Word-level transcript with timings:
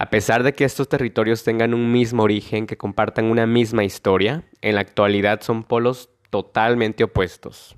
A 0.00 0.10
pesar 0.10 0.44
de 0.44 0.52
que 0.52 0.64
estos 0.64 0.88
territorios 0.88 1.42
tengan 1.42 1.74
un 1.74 1.90
mismo 1.90 2.22
origen, 2.22 2.68
que 2.68 2.76
compartan 2.76 3.24
una 3.24 3.48
misma 3.48 3.82
historia, 3.82 4.44
en 4.62 4.76
la 4.76 4.80
actualidad 4.80 5.40
son 5.40 5.64
polos 5.64 6.08
totalmente 6.30 7.02
opuestos. 7.02 7.76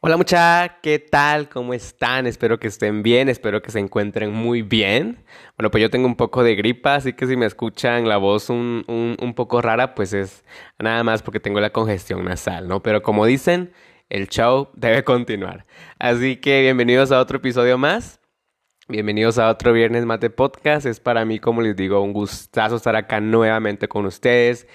Hola 0.00 0.18
mucha, 0.18 0.80
¿qué 0.82 0.98
tal? 0.98 1.48
¿Cómo 1.48 1.72
están? 1.72 2.26
Espero 2.26 2.60
que 2.60 2.68
estén 2.68 3.02
bien, 3.02 3.30
espero 3.30 3.62
que 3.62 3.70
se 3.70 3.78
encuentren 3.78 4.30
muy 4.30 4.60
bien. 4.60 5.24
Bueno, 5.56 5.70
pues 5.70 5.80
yo 5.80 5.88
tengo 5.88 6.06
un 6.06 6.16
poco 6.16 6.42
de 6.42 6.54
gripa, 6.54 6.96
así 6.96 7.14
que 7.14 7.26
si 7.26 7.38
me 7.38 7.46
escuchan 7.46 8.06
la 8.06 8.18
voz 8.18 8.50
un, 8.50 8.84
un, 8.86 9.34
poco 9.34 9.62
rara, 9.62 9.94
pues 9.94 10.12
es 10.12 10.44
nada 10.78 11.02
más 11.02 11.22
porque 11.22 11.40
tengo 11.40 11.60
la 11.60 11.70
congestión 11.70 12.26
nasal, 12.26 12.68
¿no? 12.68 12.82
Pero 12.82 13.02
como 13.02 13.24
dicen, 13.24 13.72
el 14.08 14.28
show 14.28 14.68
debe 14.74 15.04
continuar. 15.04 15.66
Así 15.98 16.36
que 16.36 16.62
bienvenidos 16.62 17.12
a 17.12 17.20
otro 17.20 17.38
episodio 17.38 17.78
más. 17.78 18.20
Bienvenidos 18.86 19.38
a 19.38 19.48
otro 19.48 19.72
Viernes 19.72 20.04
Mate 20.04 20.30
Podcast. 20.30 20.86
Es 20.86 21.00
para 21.00 21.24
mí, 21.24 21.38
como 21.38 21.62
les 21.62 21.74
digo, 21.74 22.00
un 22.00 22.12
gustazo 22.12 22.76
estar 22.76 22.96
acá 22.96 23.20
nuevamente 23.20 23.88
con 23.88 24.04
ustedes, 24.04 24.66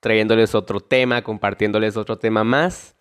trayéndoles 0.00 0.54
otro 0.54 0.80
tema, 0.80 1.22
compartiéndoles 1.22 1.96
otro 1.96 2.18
tema 2.18 2.44
más. 2.44 2.96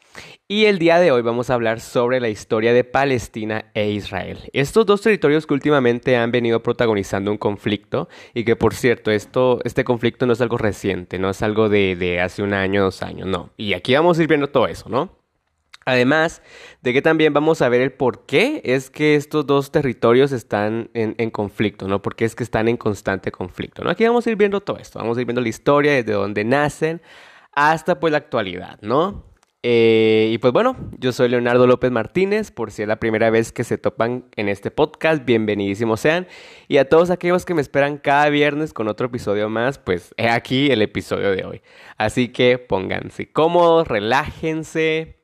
Y 0.48 0.66
el 0.66 0.80
día 0.80 1.00
de 1.00 1.12
hoy 1.12 1.22
vamos 1.22 1.50
a 1.50 1.54
hablar 1.54 1.80
sobre 1.80 2.20
la 2.20 2.28
historia 2.28 2.73
de 2.73 2.84
Palestina 2.84 3.72
e 3.73 3.92
Israel. 3.92 4.50
Estos 4.52 4.86
dos 4.86 5.02
territorios 5.02 5.45
que 5.45 5.54
últimamente 5.54 6.17
han 6.17 6.31
venido 6.31 6.64
protagonizando 6.64 7.31
un 7.31 7.38
conflicto 7.38 8.09
y 8.34 8.44
que 8.44 8.56
por 8.56 8.73
cierto, 8.73 9.12
este 9.12 9.84
conflicto 9.84 10.26
no 10.26 10.34
es 10.34 10.42
algo 10.42 10.58
reciente, 10.58 11.20
no 11.20 11.30
es 11.30 11.42
algo 11.44 11.70
de, 11.70 11.95
de 11.95 12.20
hace 12.20 12.44
un 12.44 12.54
año, 12.54 12.84
dos 12.84 13.04
años, 13.04 13.28
no. 13.28 13.52
Y 13.58 13.73
aquí 13.73 13.94
vamos 13.94 14.17
a 14.17 14.23
ir 14.23 14.28
viendo 14.28 14.48
todo 14.48 14.67
eso, 14.67 14.90
¿no? 14.90 15.17
Además 15.88 16.41
de 16.82 16.91
que 16.91 17.02
también 17.02 17.32
vamos 17.32 17.62
a 17.62 17.70
ver 17.70 17.80
el 17.80 17.94
por 17.94 18.26
qué 18.26 18.62
es 18.66 18.90
que 18.90 19.16
estos 19.16 19.48
dos 19.48 19.72
territorios 19.72 20.34
están 20.34 20.90
en, 20.94 21.31
conflicto, 21.31 21.88
¿no? 21.88 22.02
Porque 22.02 22.25
es 22.25 22.36
que 22.36 22.44
están 22.44 22.67
en 22.67 22.75
constante 22.75 23.31
conflicto, 23.31 23.86
¿no? 23.86 23.89
Aquí 23.89 24.03
vamos 24.03 24.28
a 24.28 24.31
ir 24.31 24.36
viendo 24.36 24.59
todo 24.59 24.80
esto, 24.80 25.00
vamos 25.00 25.17
a 25.17 25.22
ir 25.22 25.26
viendo 25.26 25.39
la 25.39 25.48
historia 25.48 25.94
desde 25.94 26.11
donde 26.11 26.44
nacen 26.44 27.02
hasta 27.53 28.02
pues 28.02 28.11
la 28.11 28.17
actualidad, 28.17 28.78
¿no? 28.81 29.23
Eh, 29.64 30.30
y 30.34 30.38
pues 30.39 30.52
bueno, 30.52 30.76
yo 31.00 31.14
soy 31.14 31.30
Leonardo 31.30 31.66
López 31.66 31.89
Martínez, 31.89 32.52
por 32.52 32.70
si 32.72 32.81
es 32.81 32.88
la 32.89 33.00
primera 33.00 33.30
vez 33.30 33.54
que 33.54 33.64
se 33.64 33.78
topan 33.78 34.26
en 34.36 34.50
este 34.50 34.72
podcast, 34.72 35.23
bienvenidísimos 35.23 36.02
sean. 36.02 36.28
Y 36.67 36.80
a 36.80 36.89
todos 36.89 37.11
aquellos 37.11 37.45
que 37.45 37.54
me 37.54 37.61
esperan 37.61 37.98
cada 37.98 38.28
viernes 38.28 38.73
con 38.73 38.89
otro 38.89 39.08
episodio 39.08 39.48
más, 39.48 39.80
pues 39.80 40.14
he 40.17 40.28
aquí 40.28 40.70
el 40.70 40.81
episodio 40.81 41.31
de 41.31 41.45
hoy. 41.45 41.61
Así 41.95 42.28
que 42.28 42.58
pónganse 42.58 43.31
cómodos, 43.31 43.88
relájense 43.88 45.17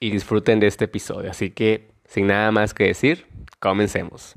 y 0.00 0.10
disfruten 0.10 0.60
de 0.60 0.66
este 0.66 0.86
episodio. 0.86 1.30
Así 1.30 1.50
que, 1.50 1.92
sin 2.04 2.28
nada 2.28 2.50
más 2.52 2.74
que 2.74 2.84
decir, 2.84 3.26
comencemos. 3.60 4.36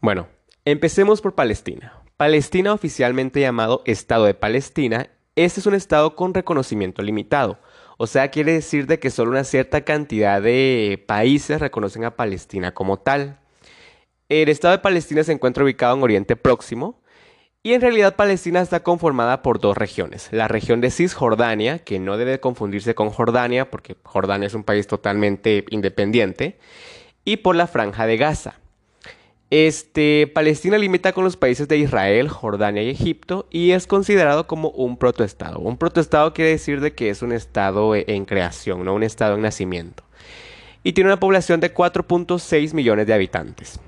Bueno, 0.00 0.28
empecemos 0.64 1.20
por 1.20 1.34
Palestina. 1.34 2.02
Palestina 2.16 2.72
oficialmente 2.72 3.40
llamado 3.40 3.82
Estado 3.86 4.26
de 4.26 4.34
Palestina, 4.34 5.10
este 5.36 5.60
es 5.60 5.66
un 5.66 5.74
estado 5.74 6.14
con 6.14 6.32
reconocimiento 6.32 7.02
limitado 7.02 7.58
o 7.96 8.06
sea, 8.06 8.28
quiere 8.28 8.52
decir 8.52 8.86
de 8.86 8.98
que 8.98 9.10
solo 9.10 9.30
una 9.30 9.44
cierta 9.44 9.82
cantidad 9.82 10.42
de 10.42 11.02
países 11.06 11.60
reconocen 11.60 12.04
a 12.04 12.16
Palestina 12.16 12.74
como 12.74 12.98
tal. 12.98 13.38
El 14.28 14.48
Estado 14.48 14.72
de 14.72 14.82
Palestina 14.82 15.22
se 15.22 15.32
encuentra 15.32 15.64
ubicado 15.64 15.96
en 15.96 16.02
Oriente 16.02 16.34
Próximo 16.34 17.00
y 17.66 17.72
en 17.72 17.80
realidad 17.80 18.14
Palestina 18.14 18.60
está 18.60 18.82
conformada 18.82 19.40
por 19.40 19.58
dos 19.58 19.74
regiones. 19.74 20.28
La 20.32 20.48
región 20.48 20.82
de 20.82 20.90
Cisjordania, 20.90 21.78
que 21.78 21.98
no 21.98 22.18
debe 22.18 22.38
confundirse 22.38 22.94
con 22.94 23.08
Jordania 23.08 23.70
porque 23.70 23.96
Jordania 24.02 24.48
es 24.48 24.54
un 24.54 24.64
país 24.64 24.86
totalmente 24.86 25.64
independiente, 25.70 26.58
y 27.24 27.38
por 27.38 27.56
la 27.56 27.66
franja 27.66 28.06
de 28.06 28.18
Gaza. 28.18 28.60
Este, 29.48 30.30
Palestina 30.34 30.76
limita 30.76 31.14
con 31.14 31.24
los 31.24 31.38
países 31.38 31.66
de 31.66 31.78
Israel, 31.78 32.28
Jordania 32.28 32.82
y 32.82 32.90
Egipto 32.90 33.46
y 33.50 33.70
es 33.70 33.86
considerado 33.86 34.46
como 34.46 34.68
un 34.68 34.98
protoestado. 34.98 35.58
Un 35.58 35.78
protoestado 35.78 36.34
quiere 36.34 36.50
decir 36.50 36.82
de 36.82 36.94
que 36.94 37.08
es 37.08 37.22
un 37.22 37.32
estado 37.32 37.94
e, 37.94 38.04
en 38.08 38.26
creación, 38.26 38.84
no 38.84 38.92
un 38.92 39.02
estado 39.02 39.36
en 39.36 39.42
nacimiento. 39.42 40.02
Y 40.82 40.92
tiene 40.92 41.08
una 41.08 41.20
población 41.20 41.60
de 41.60 41.72
4.6 41.72 42.74
millones 42.74 43.06
de 43.06 43.14
habitantes. 43.14 43.80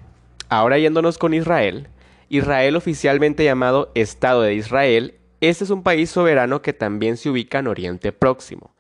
Ahora 0.49 0.79
yéndonos 0.79 1.19
con 1.19 1.35
Israel. 1.35 1.89
Israel 2.29 2.77
oficialmente 2.77 3.45
llamado 3.45 3.93
Estado 3.95 4.43
de 4.43 4.55
Israel, 4.55 5.15
este 5.41 5.65
es 5.65 5.71
un 5.71 5.83
país 5.83 6.11
soberano 6.11 6.63
que 6.63 6.73
también 6.73 7.17
se 7.17 7.31
ubica 7.31 7.61
en 7.61 7.69
Oriente 7.69 8.13
Próximo. 8.13 8.75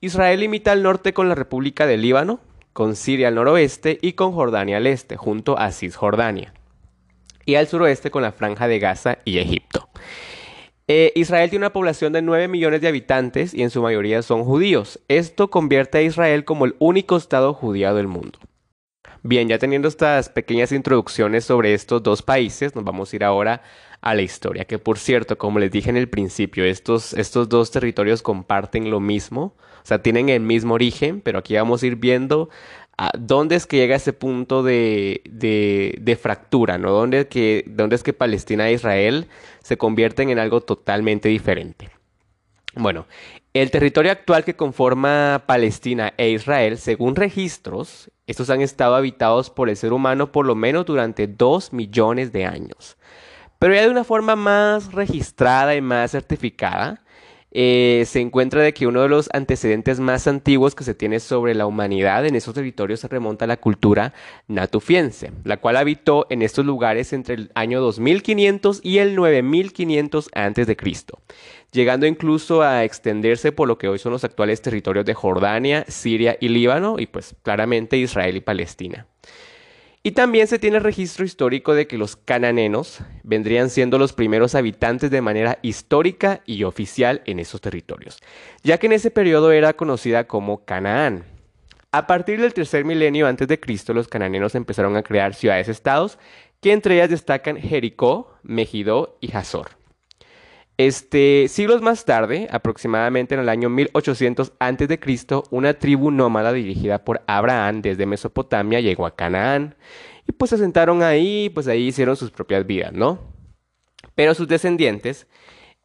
Israel 0.00 0.40
limita 0.40 0.72
al 0.72 0.82
norte 0.82 1.12
con 1.12 1.28
la 1.28 1.34
República 1.34 1.86
de 1.86 1.96
Líbano, 1.96 2.40
con 2.72 2.96
Siria 2.96 3.28
al 3.28 3.34
noroeste 3.34 3.98
y 4.00 4.12
con 4.12 4.32
Jordania 4.32 4.76
al 4.78 4.86
este, 4.86 5.16
junto 5.16 5.58
a 5.58 5.72
Cisjordania, 5.72 6.54
y 7.44 7.56
al 7.56 7.66
suroeste 7.66 8.10
con 8.10 8.22
la 8.22 8.32
franja 8.32 8.68
de 8.68 8.78
Gaza 8.78 9.18
y 9.24 9.38
Egipto. 9.38 9.88
Eh, 10.88 11.12
Israel 11.16 11.50
tiene 11.50 11.64
una 11.64 11.72
población 11.72 12.12
de 12.12 12.22
9 12.22 12.48
millones 12.48 12.80
de 12.80 12.88
habitantes 12.88 13.52
y 13.52 13.62
en 13.62 13.70
su 13.70 13.82
mayoría 13.82 14.22
son 14.22 14.44
judíos. 14.44 15.00
Esto 15.08 15.50
convierte 15.50 15.98
a 15.98 16.02
Israel 16.02 16.44
como 16.44 16.64
el 16.64 16.76
único 16.78 17.16
estado 17.16 17.54
judío 17.54 17.92
del 17.94 18.06
mundo. 18.06 18.38
Bien, 19.28 19.48
ya 19.48 19.58
teniendo 19.58 19.88
estas 19.88 20.28
pequeñas 20.28 20.70
introducciones 20.70 21.44
sobre 21.44 21.74
estos 21.74 22.00
dos 22.00 22.22
países, 22.22 22.76
nos 22.76 22.84
vamos 22.84 23.12
a 23.12 23.16
ir 23.16 23.24
ahora 23.24 23.60
a 24.00 24.14
la 24.14 24.22
historia, 24.22 24.66
que 24.66 24.78
por 24.78 24.98
cierto, 24.98 25.36
como 25.36 25.58
les 25.58 25.72
dije 25.72 25.90
en 25.90 25.96
el 25.96 26.08
principio, 26.08 26.64
estos, 26.64 27.12
estos 27.12 27.48
dos 27.48 27.72
territorios 27.72 28.22
comparten 28.22 28.88
lo 28.88 29.00
mismo, 29.00 29.56
o 29.82 29.82
sea, 29.82 30.00
tienen 30.00 30.28
el 30.28 30.42
mismo 30.42 30.74
origen, 30.74 31.20
pero 31.22 31.40
aquí 31.40 31.56
vamos 31.56 31.82
a 31.82 31.88
ir 31.88 31.96
viendo 31.96 32.50
a 32.98 33.10
dónde 33.18 33.56
es 33.56 33.66
que 33.66 33.78
llega 33.78 33.96
ese 33.96 34.12
punto 34.12 34.62
de, 34.62 35.22
de, 35.24 36.16
fractura, 36.16 36.78
¿no? 36.78 36.92
¿Dónde, 36.92 37.26
que, 37.26 37.64
¿Dónde 37.66 37.96
es 37.96 38.04
que 38.04 38.12
Palestina 38.12 38.68
e 38.68 38.74
Israel 38.74 39.26
se 39.60 39.76
convierten 39.76 40.30
en 40.30 40.38
algo 40.38 40.60
totalmente 40.60 41.28
diferente? 41.28 41.90
Bueno, 42.76 43.06
el 43.54 43.72
territorio 43.72 44.12
actual 44.12 44.44
que 44.44 44.54
conforma 44.54 45.42
Palestina 45.48 46.14
e 46.16 46.30
Israel, 46.30 46.78
según 46.78 47.16
registros, 47.16 48.08
estos 48.26 48.50
han 48.50 48.60
estado 48.60 48.94
habitados 48.94 49.50
por 49.50 49.68
el 49.68 49.76
ser 49.76 49.92
humano 49.92 50.32
por 50.32 50.46
lo 50.46 50.54
menos 50.54 50.86
durante 50.86 51.26
dos 51.26 51.72
millones 51.72 52.32
de 52.32 52.44
años. 52.44 52.96
Pero 53.58 53.74
ya 53.74 53.82
de 53.82 53.90
una 53.90 54.04
forma 54.04 54.36
más 54.36 54.92
registrada 54.92 55.74
y 55.74 55.80
más 55.80 56.10
certificada, 56.10 57.02
eh, 57.58 58.04
se 58.06 58.20
encuentra 58.20 58.60
de 58.60 58.74
que 58.74 58.86
uno 58.86 59.00
de 59.00 59.08
los 59.08 59.30
antecedentes 59.32 59.98
más 59.98 60.26
antiguos 60.26 60.74
que 60.74 60.84
se 60.84 60.92
tiene 60.92 61.20
sobre 61.20 61.54
la 61.54 61.64
humanidad 61.64 62.26
en 62.26 62.34
esos 62.34 62.54
territorios 62.54 63.00
se 63.00 63.08
remonta 63.08 63.46
a 63.46 63.48
la 63.48 63.56
cultura 63.56 64.12
natufiense, 64.46 65.32
la 65.42 65.56
cual 65.56 65.76
habitó 65.76 66.26
en 66.28 66.42
estos 66.42 66.66
lugares 66.66 67.14
entre 67.14 67.34
el 67.34 67.50
año 67.54 67.80
2500 67.80 68.80
y 68.82 68.98
el 68.98 69.14
9500 69.14 70.28
a.C., 70.34 70.76
llegando 71.72 72.06
incluso 72.06 72.62
a 72.62 72.84
extenderse 72.84 73.52
por 73.52 73.68
lo 73.68 73.78
que 73.78 73.88
hoy 73.88 73.98
son 73.98 74.12
los 74.12 74.24
actuales 74.24 74.62
territorios 74.62 75.04
de 75.04 75.14
Jordania, 75.14 75.84
Siria 75.88 76.36
y 76.40 76.48
Líbano, 76.48 76.96
y 76.98 77.06
pues 77.06 77.34
claramente 77.42 77.96
Israel 77.96 78.36
y 78.36 78.40
Palestina. 78.40 79.06
Y 80.02 80.12
también 80.12 80.46
se 80.46 80.60
tiene 80.60 80.78
registro 80.78 81.24
histórico 81.24 81.74
de 81.74 81.88
que 81.88 81.98
los 81.98 82.14
cananenos 82.14 83.00
vendrían 83.24 83.70
siendo 83.70 83.98
los 83.98 84.12
primeros 84.12 84.54
habitantes 84.54 85.10
de 85.10 85.20
manera 85.20 85.58
histórica 85.62 86.42
y 86.46 86.62
oficial 86.62 87.22
en 87.26 87.40
esos 87.40 87.60
territorios, 87.60 88.20
ya 88.62 88.78
que 88.78 88.86
en 88.86 88.92
ese 88.92 89.10
periodo 89.10 89.50
era 89.50 89.72
conocida 89.72 90.28
como 90.28 90.64
Canaán. 90.64 91.24
A 91.90 92.06
partir 92.06 92.40
del 92.40 92.54
tercer 92.54 92.84
milenio 92.84 93.26
antes 93.26 93.48
de 93.48 93.58
Cristo, 93.58 93.94
los 93.94 94.06
cananenos 94.06 94.54
empezaron 94.54 94.96
a 94.96 95.02
crear 95.02 95.34
ciudades-estados, 95.34 96.18
que 96.60 96.72
entre 96.72 96.94
ellas 96.94 97.10
destacan 97.10 97.56
Jericó, 97.56 98.32
Megiddo 98.44 99.18
y 99.20 99.34
Hazor. 99.34 99.70
Este, 100.78 101.46
siglos 101.48 101.80
más 101.80 102.04
tarde, 102.04 102.48
aproximadamente 102.50 103.34
en 103.34 103.40
el 103.40 103.48
año 103.48 103.70
1800 103.70 104.52
a.C., 104.58 105.42
una 105.50 105.74
tribu 105.74 106.10
nómada 106.10 106.52
dirigida 106.52 107.02
por 107.02 107.22
Abraham 107.26 107.80
desde 107.80 108.04
Mesopotamia 108.04 108.80
llegó 108.80 109.06
a 109.06 109.16
Canaán 109.16 109.74
y 110.28 110.32
pues 110.32 110.50
se 110.50 110.58
sentaron 110.58 111.02
ahí, 111.02 111.50
pues 111.50 111.66
ahí 111.66 111.86
hicieron 111.86 112.16
sus 112.16 112.30
propias 112.30 112.66
vidas, 112.66 112.92
¿no? 112.92 113.18
Pero 114.14 114.34
sus 114.34 114.48
descendientes 114.48 115.26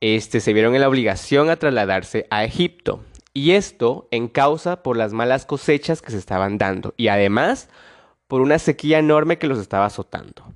este, 0.02 0.42
se 0.42 0.52
vieron 0.52 0.76
en 0.76 0.82
la 0.82 0.90
obligación 0.90 1.50
a 1.50 1.56
trasladarse 1.56 2.28
a 2.30 2.44
Egipto 2.44 3.04
y 3.34 3.52
esto 3.52 4.10
en 4.12 4.28
causa 4.28 4.84
por 4.84 4.98
las 4.98 5.14
malas 5.14 5.46
cosechas 5.46 6.02
que 6.02 6.12
se 6.12 6.18
estaban 6.18 6.58
dando 6.58 6.94
y 6.98 7.08
además 7.08 7.70
por 8.28 8.42
una 8.42 8.60
sequía 8.60 9.00
enorme 9.00 9.38
que 9.38 9.48
los 9.48 9.60
estaba 9.60 9.86
azotando. 9.86 10.54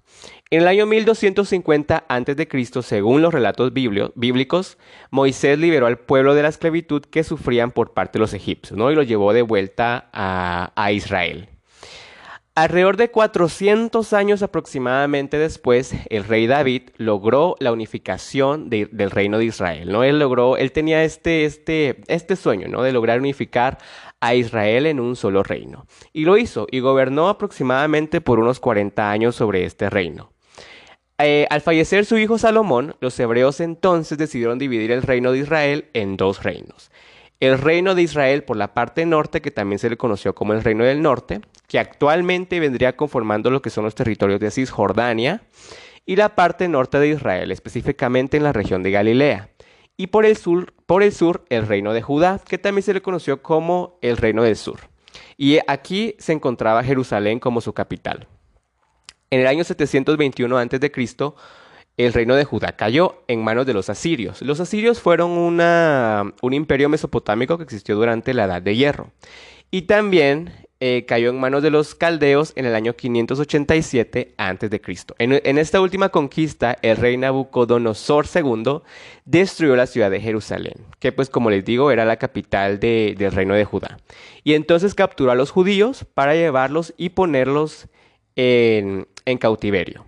En 0.51 0.61
el 0.61 0.67
año 0.67 0.85
1250 0.85 2.05
a.C., 2.07 2.81
según 2.83 3.23
los 3.23 3.33
relatos 3.33 3.73
bíblicos, 3.73 4.77
Moisés 5.09 5.57
liberó 5.57 5.87
al 5.87 5.97
pueblo 5.97 6.35
de 6.35 6.43
la 6.43 6.49
esclavitud 6.49 7.01
que 7.01 7.23
sufrían 7.23 7.71
por 7.71 7.93
parte 7.93 8.19
de 8.19 8.21
los 8.21 8.33
egipcios, 8.35 8.77
¿no? 8.77 8.91
Y 8.91 8.95
lo 8.95 9.01
llevó 9.01 9.33
de 9.33 9.41
vuelta 9.41 10.07
a, 10.13 10.91
Israel. 10.91 11.49
Alrededor 12.53 12.95
de 12.95 13.09
400 13.09 14.13
años 14.13 14.43
aproximadamente 14.43 15.39
después, 15.39 15.95
el 16.11 16.23
rey 16.23 16.45
David 16.45 16.91
logró 16.97 17.55
la 17.59 17.71
unificación 17.71 18.69
del 18.69 19.09
reino 19.09 19.39
de 19.39 19.45
Israel, 19.45 19.91
¿no? 19.91 20.03
Él 20.03 20.19
logró, 20.19 20.57
él 20.57 20.71
tenía 20.71 21.03
este, 21.03 21.45
este, 21.45 22.03
este 22.07 22.35
sueño, 22.35 22.67
¿no? 22.67 22.83
De 22.83 22.91
lograr 22.91 23.19
unificar 23.19 23.79
a 24.19 24.35
Israel 24.35 24.85
en 24.85 24.99
un 24.99 25.15
solo 25.15 25.41
reino. 25.41 25.87
Y 26.13 26.23
lo 26.25 26.37
hizo, 26.37 26.67
y 26.69 26.81
gobernó 26.81 27.29
aproximadamente 27.29 28.21
por 28.21 28.39
unos 28.39 28.59
40 28.59 29.09
años 29.09 29.35
sobre 29.35 29.65
este 29.65 29.89
reino. 29.89 30.34
Eh, 31.17 31.47
al 31.49 31.61
fallecer 31.61 32.05
su 32.05 32.17
hijo 32.17 32.37
Salomón, 32.37 32.95
los 32.99 33.17
hebreos 33.19 33.61
entonces 33.61 34.17
decidieron 34.17 34.59
dividir 34.59 34.91
el 34.91 35.01
reino 35.01 35.31
de 35.31 35.39
Israel 35.39 35.85
en 35.93 36.17
dos 36.17 36.43
reinos. 36.43 36.91
El 37.39 37.57
reino 37.57 37.95
de 37.95 38.01
Israel 38.01 38.43
por 38.43 38.57
la 38.57 38.73
parte 38.73 39.05
norte, 39.05 39.41
que 39.41 39.51
también 39.51 39.79
se 39.79 39.89
le 39.89 39.97
conoció 39.97 40.35
como 40.35 40.53
el 40.53 40.63
reino 40.63 40.83
del 40.83 41.01
norte, 41.01 41.41
que 41.67 41.79
actualmente 41.79 42.59
vendría 42.59 42.95
conformando 42.97 43.49
lo 43.49 43.61
que 43.61 43.69
son 43.69 43.85
los 43.85 43.95
territorios 43.95 44.39
de 44.39 44.51
Cisjordania, 44.51 45.43
y 46.05 46.17
la 46.17 46.35
parte 46.35 46.67
norte 46.67 46.99
de 46.99 47.09
Israel, 47.09 47.51
específicamente 47.51 48.37
en 48.37 48.43
la 48.43 48.53
región 48.53 48.83
de 48.83 48.91
Galilea. 48.91 49.49
Y 49.97 50.07
por 50.07 50.25
el 50.25 50.35
sur, 50.35 50.73
por 50.85 51.01
el 51.01 51.13
sur, 51.13 51.45
el 51.49 51.65
reino 51.65 51.93
de 51.93 52.01
Judá, 52.01 52.41
que 52.45 52.57
también 52.57 52.83
se 52.83 52.93
le 52.93 53.01
conoció 53.01 53.41
como 53.41 53.97
el 54.01 54.17
reino 54.17 54.43
del 54.43 54.57
sur. 54.57 54.81
Y 55.37 55.59
aquí 55.67 56.15
se 56.19 56.33
encontraba 56.33 56.83
Jerusalén 56.83 57.39
como 57.39 57.61
su 57.61 57.73
capital. 57.73 58.27
En 59.35 59.41
el 59.41 59.47
año 59.47 59.65
721 59.65 60.57
a.C., 60.57 60.91
el 61.97 62.13
reino 62.13 62.35
de 62.37 62.45
Judá 62.45 62.77
cayó 62.77 63.21
en 63.27 63.43
manos 63.43 63.65
de 63.65 63.73
los 63.73 63.89
asirios. 63.89 64.41
Los 64.41 64.61
asirios 64.61 65.01
fueron 65.01 65.31
un 65.31 66.53
imperio 66.53 66.87
mesopotámico 66.87 67.57
que 67.57 67.65
existió 67.65 67.97
durante 67.97 68.33
la 68.33 68.45
Edad 68.45 68.61
de 68.61 68.77
Hierro. 68.77 69.11
Y 69.71 69.81
también 69.81 70.53
eh, 70.79 71.03
cayó 71.05 71.31
en 71.31 71.39
manos 71.41 71.63
de 71.63 71.69
los 71.69 71.95
caldeos 71.95 72.53
en 72.55 72.63
el 72.63 72.75
año 72.75 72.95
587 72.95 74.35
a.C. 74.37 74.81
En, 75.19 75.41
en 75.43 75.57
esta 75.57 75.81
última 75.81 76.07
conquista, 76.07 76.77
el 76.81 76.95
rey 76.95 77.17
Nabucodonosor 77.17 78.27
II 78.33 78.83
destruyó 79.25 79.75
la 79.75 79.87
ciudad 79.87 80.11
de 80.11 80.21
Jerusalén, 80.21 80.75
que 80.99 81.11
pues 81.11 81.29
como 81.29 81.49
les 81.49 81.65
digo 81.65 81.91
era 81.91 82.05
la 82.05 82.15
capital 82.15 82.79
del 82.79 83.31
reino 83.33 83.53
de 83.53 83.65
Judá. 83.65 83.97
Y 84.45 84.53
entonces 84.53 84.95
capturó 84.95 85.31
a 85.31 85.35
los 85.35 85.51
judíos 85.51 86.05
para 86.13 86.35
llevarlos 86.35 86.93
y 86.95 87.09
ponerlos 87.09 87.89
en 88.37 89.07
cautiverio. 89.37 90.05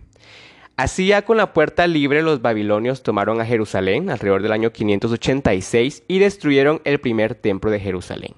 Así 0.77 1.07
ya 1.07 1.23
con 1.23 1.37
la 1.37 1.53
puerta 1.53 1.87
libre 1.87 2.21
los 2.21 2.41
babilonios 2.43 3.01
tomaron 3.01 3.41
a 3.41 3.45
Jerusalén 3.45 4.11
alrededor 4.11 4.43
del 4.43 4.51
año 4.51 4.71
586 4.71 6.03
y 6.07 6.19
destruyeron 6.19 6.81
el 6.83 6.99
primer 6.99 7.33
templo 7.33 7.71
de 7.71 7.79
Jerusalén. 7.79 8.35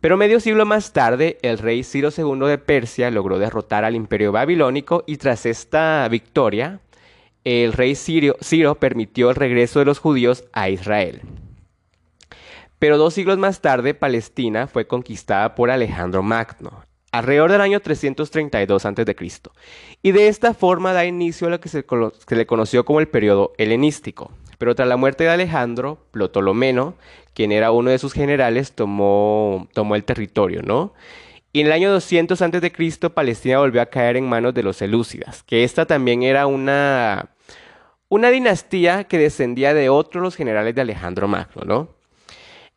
Pero 0.00 0.16
medio 0.16 0.40
siglo 0.40 0.64
más 0.64 0.94
tarde, 0.94 1.38
el 1.42 1.58
rey 1.58 1.84
Ciro 1.84 2.08
II 2.16 2.48
de 2.48 2.56
Persia 2.56 3.10
logró 3.10 3.38
derrotar 3.38 3.84
al 3.84 3.94
imperio 3.94 4.32
babilónico 4.32 5.04
y 5.06 5.18
tras 5.18 5.44
esta 5.44 6.08
victoria, 6.08 6.80
el 7.44 7.74
rey 7.74 7.94
Ciro, 7.94 8.36
Ciro 8.42 8.76
permitió 8.76 9.28
el 9.28 9.36
regreso 9.36 9.80
de 9.80 9.84
los 9.84 9.98
judíos 9.98 10.44
a 10.54 10.70
Israel. 10.70 11.20
Pero 12.78 12.96
dos 12.96 13.12
siglos 13.12 13.36
más 13.36 13.60
tarde, 13.60 13.92
Palestina 13.92 14.66
fue 14.66 14.86
conquistada 14.86 15.54
por 15.54 15.70
Alejandro 15.70 16.22
Magno, 16.22 16.82
alrededor 17.12 17.52
del 17.52 17.60
año 17.60 17.80
332 17.80 18.84
a.C. 18.84 19.16
Y 20.02 20.12
de 20.12 20.28
esta 20.28 20.54
forma 20.54 20.92
da 20.92 21.04
inicio 21.04 21.46
a 21.46 21.50
lo 21.50 21.60
que 21.60 21.68
se, 21.68 21.84
le 22.30 22.46
conoció 22.46 22.84
como 22.84 23.00
el 23.00 23.08
periodo 23.08 23.52
helenístico. 23.58 24.32
Pero 24.58 24.74
tras 24.74 24.88
la 24.88 24.96
muerte 24.96 25.24
de 25.24 25.30
Alejandro, 25.30 25.98
Ptolomeo, 26.12 26.94
quien 27.34 27.52
era 27.52 27.70
uno 27.70 27.90
de 27.90 27.98
sus 27.98 28.12
generales, 28.12 28.72
tomó, 28.72 29.68
tomó 29.72 29.96
el 29.96 30.04
territorio, 30.04 30.62
¿no? 30.62 30.92
Y 31.52 31.60
en 31.60 31.66
el 31.66 31.72
año 31.72 31.90
200 31.90 32.40
a.C., 32.40 33.10
Palestina 33.10 33.58
volvió 33.58 33.82
a 33.82 33.86
caer 33.86 34.16
en 34.16 34.28
manos 34.28 34.54
de 34.54 34.62
los 34.62 34.76
Selúcidas, 34.76 35.42
que 35.42 35.64
esta 35.64 35.86
también 35.86 36.22
era 36.22 36.46
una, 36.46 37.30
una 38.08 38.30
dinastía 38.30 39.04
que 39.04 39.18
descendía 39.18 39.74
de 39.74 39.88
otros 39.88 40.22
los 40.22 40.36
generales 40.36 40.74
de 40.74 40.82
Alejandro 40.82 41.26
Magno, 41.26 41.62
¿no? 41.64 41.99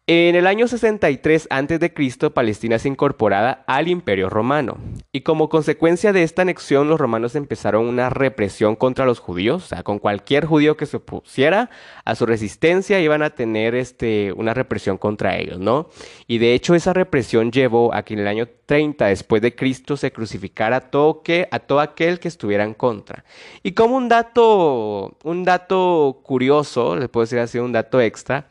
En 0.06 0.36
el 0.36 0.48
año 0.48 0.68
63 0.68 1.48
a.C., 1.50 2.30
Palestina 2.32 2.76
es 2.76 2.86
incorporada 2.86 3.64
al 3.68 3.88
Imperio 3.88 4.30
Romano. 4.30 4.76
Y 5.14 5.22
como 5.22 5.48
consecuencia 5.48 6.12
de 6.12 6.24
esta 6.24 6.42
anexión, 6.42 6.90
los 6.90 7.00
romanos 7.00 7.36
empezaron 7.36 7.86
una 7.86 8.10
represión 8.10 8.76
contra 8.76 9.06
los 9.06 9.20
judíos. 9.20 9.64
O 9.64 9.66
sea, 9.66 9.84
con 9.84 10.00
cualquier 10.00 10.46
judío 10.46 10.76
que 10.76 10.88
se 10.88 10.98
opusiera 10.98 11.70
a 12.04 12.16
su 12.16 12.26
resistencia, 12.26 13.00
iban 13.00 13.24
a 13.24 13.30
tener 13.30 13.76
este, 13.76 14.34
una 14.34 14.54
represión 14.54 14.98
contra 14.98 15.38
ellos, 15.38 15.58
¿no? 15.58 15.88
Y 16.28 16.40
de 16.40 16.54
hecho, 16.54 16.76
esa 16.76 16.92
represión 16.92 17.54
llevó 17.54 17.94
a 17.94 18.04
que 18.04 18.16
en 18.16 18.20
el 18.20 18.28
año 18.28 18.50
30 18.66 19.06
después 19.06 19.42
de 19.42 19.56
Cristo 19.56 19.96
se 19.96 20.12
crucificara 20.12 20.76
a 20.76 20.82
todo, 20.82 21.24
a 21.50 21.60
todo 21.60 21.80
aquel 21.80 22.20
que 22.20 22.28
estuviera 22.28 22.66
en 22.66 22.74
contra. 22.74 23.24
Y 23.64 23.72
como 23.72 23.96
un 23.96 24.10
dato, 24.10 25.18
un 25.24 25.46
dato 25.46 26.20
curioso, 26.24 26.98
les 26.98 27.08
puedo 27.08 27.24
decir 27.24 27.40
así, 27.40 27.58
un 27.58 27.72
dato 27.72 28.02
extra, 28.02 28.50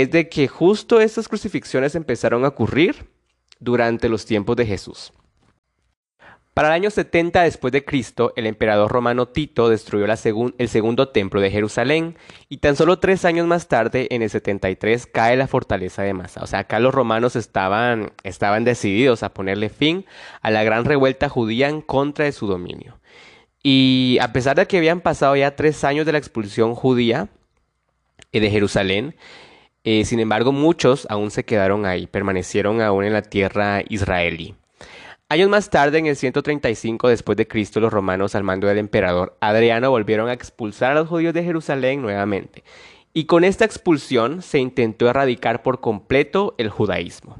es 0.00 0.10
de 0.10 0.28
que 0.28 0.48
justo 0.48 1.00
estas 1.00 1.28
crucifixiones 1.28 1.94
empezaron 1.94 2.44
a 2.44 2.48
ocurrir 2.48 3.06
durante 3.60 4.08
los 4.08 4.26
tiempos 4.26 4.56
de 4.56 4.66
Jesús. 4.66 5.12
Para 6.52 6.66
el 6.66 6.74
año 6.74 6.90
70 6.90 7.42
después 7.42 7.70
de 7.70 7.84
Cristo, 7.84 8.32
el 8.34 8.46
emperador 8.46 8.90
romano 8.90 9.28
Tito 9.28 9.68
destruyó 9.68 10.06
el 10.06 10.68
segundo 10.68 11.08
templo 11.10 11.40
de 11.40 11.52
Jerusalén 11.52 12.16
y 12.48 12.56
tan 12.56 12.74
solo 12.74 12.98
tres 12.98 13.24
años 13.24 13.46
más 13.46 13.68
tarde, 13.68 14.08
en 14.10 14.22
el 14.22 14.30
73, 14.30 15.06
cae 15.06 15.36
la 15.36 15.46
fortaleza 15.46 16.02
de 16.02 16.12
Masa. 16.12 16.42
O 16.42 16.48
sea, 16.48 16.60
acá 16.60 16.80
los 16.80 16.92
romanos 16.92 17.36
estaban, 17.36 18.12
estaban 18.24 18.64
decididos 18.64 19.22
a 19.22 19.32
ponerle 19.32 19.68
fin 19.68 20.06
a 20.42 20.50
la 20.50 20.64
gran 20.64 20.84
revuelta 20.84 21.28
judía 21.28 21.68
en 21.68 21.80
contra 21.80 22.24
de 22.24 22.32
su 22.32 22.48
dominio. 22.48 22.98
Y 23.62 24.18
a 24.20 24.32
pesar 24.32 24.56
de 24.56 24.66
que 24.66 24.78
habían 24.78 25.02
pasado 25.02 25.36
ya 25.36 25.54
tres 25.54 25.84
años 25.84 26.04
de 26.04 26.12
la 26.12 26.18
expulsión 26.18 26.74
judía 26.74 27.28
eh, 28.32 28.40
de 28.40 28.50
Jerusalén, 28.50 29.14
eh, 29.84 30.04
sin 30.04 30.18
embargo, 30.18 30.50
muchos 30.50 31.06
aún 31.10 31.30
se 31.30 31.44
quedaron 31.44 31.84
ahí, 31.84 32.06
permanecieron 32.06 32.80
aún 32.80 33.04
en 33.04 33.12
la 33.12 33.22
tierra 33.22 33.82
israelí. 33.88 34.54
Años 35.28 35.48
más 35.48 35.70
tarde, 35.70 35.98
en 35.98 36.06
el 36.06 36.16
135 36.16 37.08
después 37.08 37.36
de 37.36 37.46
Cristo, 37.46 37.80
los 37.80 37.92
romanos 37.92 38.34
al 38.34 38.44
mando 38.44 38.66
del 38.66 38.78
emperador 38.78 39.36
Adriano 39.40 39.90
volvieron 39.90 40.28
a 40.28 40.32
expulsar 40.32 40.92
a 40.92 40.94
los 40.94 41.08
judíos 41.08 41.34
de 41.34 41.44
Jerusalén 41.44 42.02
nuevamente. 42.02 42.64
Y 43.12 43.26
con 43.26 43.44
esta 43.44 43.64
expulsión 43.64 44.42
se 44.42 44.58
intentó 44.58 45.08
erradicar 45.08 45.62
por 45.62 45.80
completo 45.80 46.54
el 46.58 46.68
judaísmo. 46.68 47.36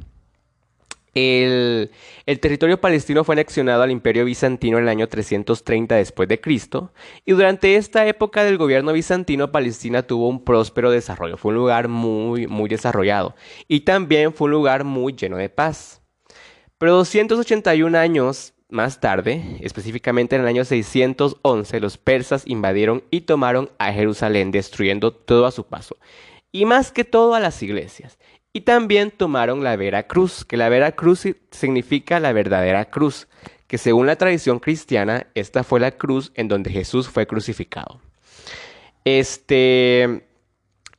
El, 1.14 1.90
territorio 2.40 2.80
palestino 2.80 3.22
fue 3.22 3.34
anexionado 3.34 3.82
al 3.82 3.90
imperio 3.90 4.24
bizantino 4.24 4.78
en 4.78 4.84
el 4.84 4.88
año 4.88 5.08
330 5.08 5.94
después 5.94 6.28
de 6.28 6.40
Cristo 6.40 6.92
y 7.24 7.32
durante 7.32 7.76
esta 7.76 8.06
época 8.06 8.42
del 8.42 8.58
gobierno 8.58 8.92
bizantino 8.92 9.52
Palestina 9.52 10.02
tuvo 10.02 10.28
un 10.28 10.44
próspero 10.44 10.90
desarrollo, 10.90 11.36
fue 11.36 11.50
un 11.50 11.58
lugar 11.58 11.88
muy 11.88 12.48
muy 12.48 12.68
desarrollado 12.68 13.36
y 13.68 13.80
también 13.80 14.34
fue 14.34 14.46
un 14.46 14.52
lugar 14.52 14.84
muy 14.84 15.14
lleno 15.14 15.36
de 15.36 15.48
paz. 15.48 16.02
Pero 16.78 16.96
281 16.96 17.96
años 17.96 18.54
más 18.68 19.00
tarde, 19.00 19.58
específicamente 19.60 20.34
en 20.34 20.42
el 20.42 20.48
año 20.48 20.64
611, 20.64 21.80
los 21.80 21.96
persas 21.96 22.42
invadieron 22.46 23.04
y 23.10 23.20
tomaron 23.20 23.70
a 23.78 23.92
Jerusalén 23.92 24.50
destruyendo 24.50 25.12
todo 25.12 25.46
a 25.46 25.52
su 25.52 25.64
paso 25.64 25.96
y 26.50 26.64
más 26.66 26.92
que 26.92 27.04
todo 27.04 27.34
a 27.34 27.40
las 27.40 27.62
iglesias. 27.62 28.18
Y 28.56 28.60
también 28.60 29.10
tomaron 29.10 29.64
la 29.64 29.74
Vera 29.74 30.06
Cruz, 30.06 30.44
que 30.44 30.56
la 30.56 30.68
Vera 30.68 30.92
Cruz 30.92 31.26
significa 31.50 32.20
la 32.20 32.32
verdadera 32.32 32.84
cruz, 32.84 33.26
que 33.66 33.78
según 33.78 34.06
la 34.06 34.14
tradición 34.14 34.60
cristiana, 34.60 35.26
esta 35.34 35.64
fue 35.64 35.80
la 35.80 35.90
cruz 35.90 36.30
en 36.36 36.46
donde 36.46 36.70
Jesús 36.70 37.08
fue 37.08 37.26
crucificado. 37.26 38.00
Este, 39.04 40.28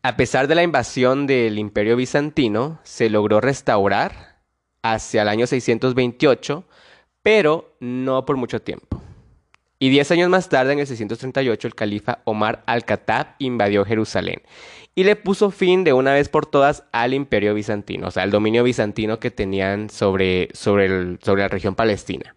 a 0.04 0.18
pesar 0.18 0.50
de 0.50 0.56
la 0.56 0.64
invasión 0.64 1.28
del 1.28 1.58
Imperio 1.58 1.96
Bizantino, 1.96 2.82
se 2.84 3.10
logró 3.10 3.40
restaurar 3.40 4.42
hacia 4.84 5.22
el 5.22 5.30
año 5.30 5.48
628, 5.48 6.66
pero 7.24 7.78
no 7.80 8.26
por 8.26 8.36
mucho 8.36 8.62
tiempo. 8.62 8.95
Y 9.78 9.90
diez 9.90 10.10
años 10.12 10.30
más 10.30 10.50
tarde, 10.50 10.74
en 10.74 10.80
el 10.80 10.88
638, 10.88 11.68
el 11.68 11.76
califa 11.76 12.20
Omar 12.24 12.64
al-Khattab 12.66 13.36
invadió 13.40 13.84
Jerusalén 13.84 14.42
y 14.96 15.04
le 15.04 15.18
puso 15.18 15.52
fin 15.52 15.84
de 15.84 15.92
una 15.92 16.14
vez 16.14 16.30
por 16.30 16.46
todas 16.46 16.84
al 16.94 17.14
imperio 17.14 17.54
bizantino, 17.54 18.08
o 18.08 18.12
sea, 18.12 18.24
al 18.24 18.32
dominio 18.32 18.64
bizantino 18.64 19.20
que 19.20 19.30
tenían 19.30 19.90
sobre, 19.90 20.48
sobre, 20.54 21.18
sobre 21.22 21.42
la 21.42 21.50
región 21.50 21.76
palestina. 21.76 22.34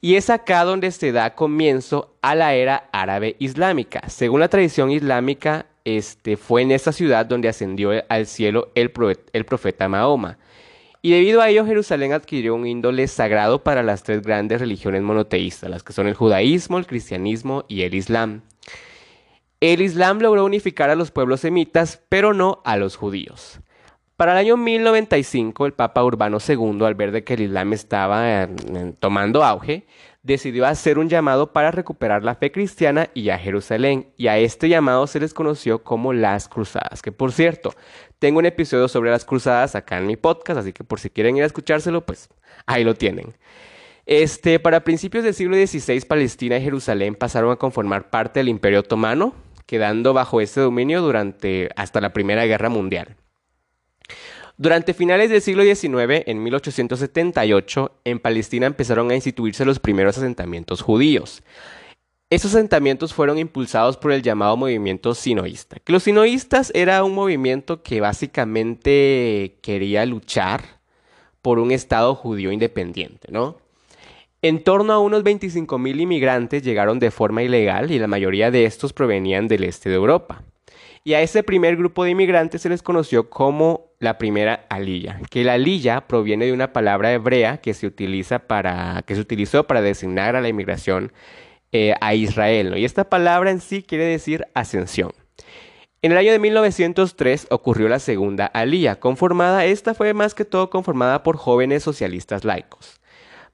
Y 0.00 0.16
es 0.16 0.30
acá 0.30 0.64
donde 0.64 0.90
se 0.90 1.12
da 1.12 1.34
comienzo 1.34 2.16
a 2.22 2.34
la 2.34 2.54
era 2.54 2.88
árabe 2.92 3.36
islámica. 3.38 4.08
Según 4.08 4.40
la 4.40 4.48
tradición 4.48 4.90
islámica, 4.90 5.66
este, 5.84 6.36
fue 6.36 6.62
en 6.62 6.72
esa 6.72 6.92
ciudad 6.92 7.26
donde 7.26 7.48
ascendió 7.48 7.90
al 8.08 8.26
cielo 8.26 8.70
el, 8.74 8.92
el 9.32 9.44
profeta 9.44 9.88
Mahoma. 9.88 10.38
Y 11.04 11.10
debido 11.10 11.42
a 11.42 11.50
ello, 11.50 11.66
Jerusalén 11.66 12.14
adquirió 12.14 12.54
un 12.54 12.66
índole 12.66 13.06
sagrado 13.08 13.62
para 13.62 13.82
las 13.82 14.04
tres 14.04 14.22
grandes 14.22 14.58
religiones 14.58 15.02
monoteístas, 15.02 15.68
las 15.68 15.82
que 15.82 15.92
son 15.92 16.06
el 16.06 16.14
judaísmo, 16.14 16.78
el 16.78 16.86
cristianismo 16.86 17.66
y 17.68 17.82
el 17.82 17.94
islam. 17.94 18.40
El 19.60 19.82
Islam 19.82 20.20
logró 20.20 20.46
unificar 20.46 20.88
a 20.88 20.94
los 20.94 21.10
pueblos 21.10 21.40
semitas, 21.40 22.00
pero 22.08 22.32
no 22.32 22.62
a 22.64 22.78
los 22.78 22.96
judíos. 22.96 23.60
Para 24.16 24.32
el 24.32 24.38
año 24.38 24.56
1095, 24.56 25.66
el 25.66 25.74
Papa 25.74 26.02
Urbano 26.02 26.38
II, 26.38 26.86
al 26.86 26.94
ver 26.94 27.22
que 27.22 27.34
el 27.34 27.42
Islam 27.42 27.74
estaba 27.74 28.48
tomando 28.98 29.44
auge, 29.44 29.86
decidió 30.22 30.64
hacer 30.64 30.98
un 30.98 31.10
llamado 31.10 31.52
para 31.52 31.70
recuperar 31.70 32.24
la 32.24 32.34
fe 32.34 32.50
cristiana 32.50 33.10
y 33.12 33.28
a 33.28 33.38
Jerusalén, 33.38 34.08
y 34.16 34.28
a 34.28 34.38
este 34.38 34.70
llamado 34.70 35.06
se 35.06 35.20
les 35.20 35.34
conoció 35.34 35.82
como 35.82 36.14
las 36.14 36.48
cruzadas, 36.48 37.02
que 37.02 37.12
por 37.12 37.30
cierto, 37.30 37.74
tengo 38.24 38.38
un 38.38 38.46
episodio 38.46 38.88
sobre 38.88 39.10
las 39.10 39.26
cruzadas 39.26 39.74
acá 39.74 39.98
en 39.98 40.06
mi 40.06 40.16
podcast, 40.16 40.60
así 40.60 40.72
que 40.72 40.82
por 40.82 40.98
si 40.98 41.10
quieren 41.10 41.36
ir 41.36 41.42
a 41.42 41.46
escuchárselo, 41.46 42.06
pues 42.06 42.30
ahí 42.64 42.82
lo 42.82 42.94
tienen. 42.94 43.34
Este, 44.06 44.58
para 44.58 44.82
principios 44.82 45.24
del 45.24 45.34
siglo 45.34 45.56
XVI, 45.56 46.00
Palestina 46.06 46.56
y 46.56 46.62
Jerusalén 46.62 47.16
pasaron 47.16 47.52
a 47.52 47.56
conformar 47.56 48.08
parte 48.08 48.40
del 48.40 48.48
Imperio 48.48 48.80
Otomano, 48.80 49.34
quedando 49.66 50.14
bajo 50.14 50.40
este 50.40 50.62
dominio 50.62 51.02
durante 51.02 51.68
hasta 51.76 52.00
la 52.00 52.14
Primera 52.14 52.46
Guerra 52.46 52.70
Mundial. 52.70 53.14
Durante 54.56 54.94
finales 54.94 55.28
del 55.28 55.42
siglo 55.42 55.62
XIX, 55.62 56.22
en 56.24 56.42
1878, 56.42 58.00
en 58.06 58.20
Palestina 58.20 58.66
empezaron 58.66 59.10
a 59.10 59.16
instituirse 59.16 59.66
los 59.66 59.80
primeros 59.80 60.16
asentamientos 60.16 60.80
judíos. 60.80 61.42
Esos 62.34 62.52
asentamientos 62.52 63.14
fueron 63.14 63.38
impulsados 63.38 63.96
por 63.96 64.10
el 64.10 64.20
llamado 64.20 64.56
movimiento 64.56 65.14
sinoísta. 65.14 65.76
Que 65.78 65.92
los 65.92 66.02
sinoístas 66.02 66.72
era 66.74 67.04
un 67.04 67.14
movimiento 67.14 67.84
que 67.84 68.00
básicamente 68.00 69.58
quería 69.62 70.04
luchar 70.04 70.80
por 71.42 71.60
un 71.60 71.70
Estado 71.70 72.12
judío 72.16 72.50
independiente, 72.50 73.28
¿no? 73.30 73.58
En 74.42 74.64
torno 74.64 74.92
a 74.92 74.98
unos 74.98 75.22
25.000 75.22 76.00
inmigrantes 76.00 76.64
llegaron 76.64 76.98
de 76.98 77.12
forma 77.12 77.44
ilegal 77.44 77.92
y 77.92 78.00
la 78.00 78.08
mayoría 78.08 78.50
de 78.50 78.64
estos 78.64 78.92
provenían 78.92 79.46
del 79.46 79.62
este 79.62 79.88
de 79.88 79.94
Europa. 79.94 80.42
Y 81.04 81.14
a 81.14 81.20
ese 81.20 81.44
primer 81.44 81.76
grupo 81.76 82.02
de 82.02 82.10
inmigrantes 82.10 82.62
se 82.62 82.68
les 82.68 82.82
conoció 82.82 83.30
como 83.30 83.92
la 84.00 84.18
primera 84.18 84.66
alilla, 84.70 85.20
que 85.30 85.44
la 85.44 85.52
alilla 85.52 86.08
proviene 86.08 86.46
de 86.46 86.52
una 86.52 86.72
palabra 86.72 87.12
hebrea 87.12 87.58
que 87.58 87.74
se, 87.74 87.86
utiliza 87.86 88.40
para, 88.40 89.04
que 89.06 89.14
se 89.14 89.20
utilizó 89.20 89.68
para 89.68 89.82
designar 89.82 90.34
a 90.34 90.40
la 90.40 90.48
inmigración 90.48 91.12
eh, 91.76 91.92
a 92.00 92.14
Israel. 92.14 92.78
Y 92.78 92.84
esta 92.84 93.10
palabra 93.10 93.50
en 93.50 93.60
sí 93.60 93.82
quiere 93.82 94.04
decir 94.04 94.46
ascensión. 94.54 95.10
En 96.02 96.12
el 96.12 96.18
año 96.18 96.30
de 96.30 96.38
1903 96.38 97.48
ocurrió 97.50 97.88
la 97.88 97.98
segunda 97.98 98.46
alilla, 98.46 99.00
conformada, 99.00 99.64
esta 99.64 99.92
fue 99.92 100.14
más 100.14 100.34
que 100.34 100.44
todo 100.44 100.70
conformada 100.70 101.24
por 101.24 101.36
jóvenes 101.36 101.82
socialistas 101.82 102.44
laicos. 102.44 103.00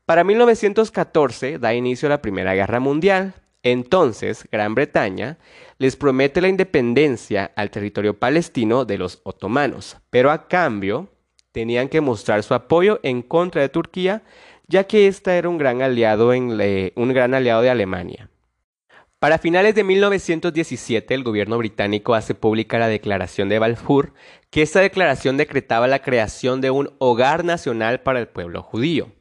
Para 0.05 0.23
1914 0.23 1.59
da 1.59 1.73
inicio 1.73 2.09
a 2.09 2.11
la 2.11 2.21
Primera 2.21 2.53
Guerra 2.53 2.79
Mundial, 2.79 3.33
entonces, 3.63 4.47
Gran 4.53 4.75
Bretaña 4.75 5.39
les 5.79 5.97
promete 5.97 6.43
la 6.43 6.49
independencia 6.49 7.53
al 7.57 7.71
territorio 7.71 8.19
palestino 8.19 8.85
de 8.85 8.99
los 8.99 9.21
otomanos, 9.23 9.97
pero 10.11 10.31
a 10.31 10.47
cambio 10.47 11.09
tenían 11.53 11.89
que 11.89 12.03
mostrar 12.03 12.43
su 12.43 12.53
apoyo 12.53 13.01
en 13.03 13.23
contra 13.23 13.63
de 13.63 13.71
Turquía, 13.71 14.23
ya 14.71 14.85
que 14.85 15.09
ésta 15.09 15.37
era 15.37 15.49
un 15.49 15.59
gran 15.59 15.83
aliado, 15.83 16.33
en 16.33 16.53
un 16.95 17.13
gran 17.13 17.35
aliado 17.35 17.61
de 17.61 17.71
Alemania. 17.71 18.31
Para 19.19 19.39
finales 19.39 19.75
de 19.75 19.83
1917, 19.83 21.13
el 21.13 21.25
gobierno 21.25 21.59
británico 21.59 22.15
hace 22.15 22.35
pública 22.35 22.79
la 22.79 22.87
Declaración 22.87 23.49
de 23.49 23.59
Balfour, 23.59 24.15
que 24.49 24.63
esta 24.63 24.81
declaración 24.81 25.37
decretaba 25.37 25.89
la 25.89 26.03
creación 26.03 26.61
de 26.61 26.71
un 26.71 26.91
hogar 26.99 27.45
nacional 27.45 28.01
para 28.01 28.21
el 28.21 28.29
pueblo 28.29 28.63
judío. 28.63 29.13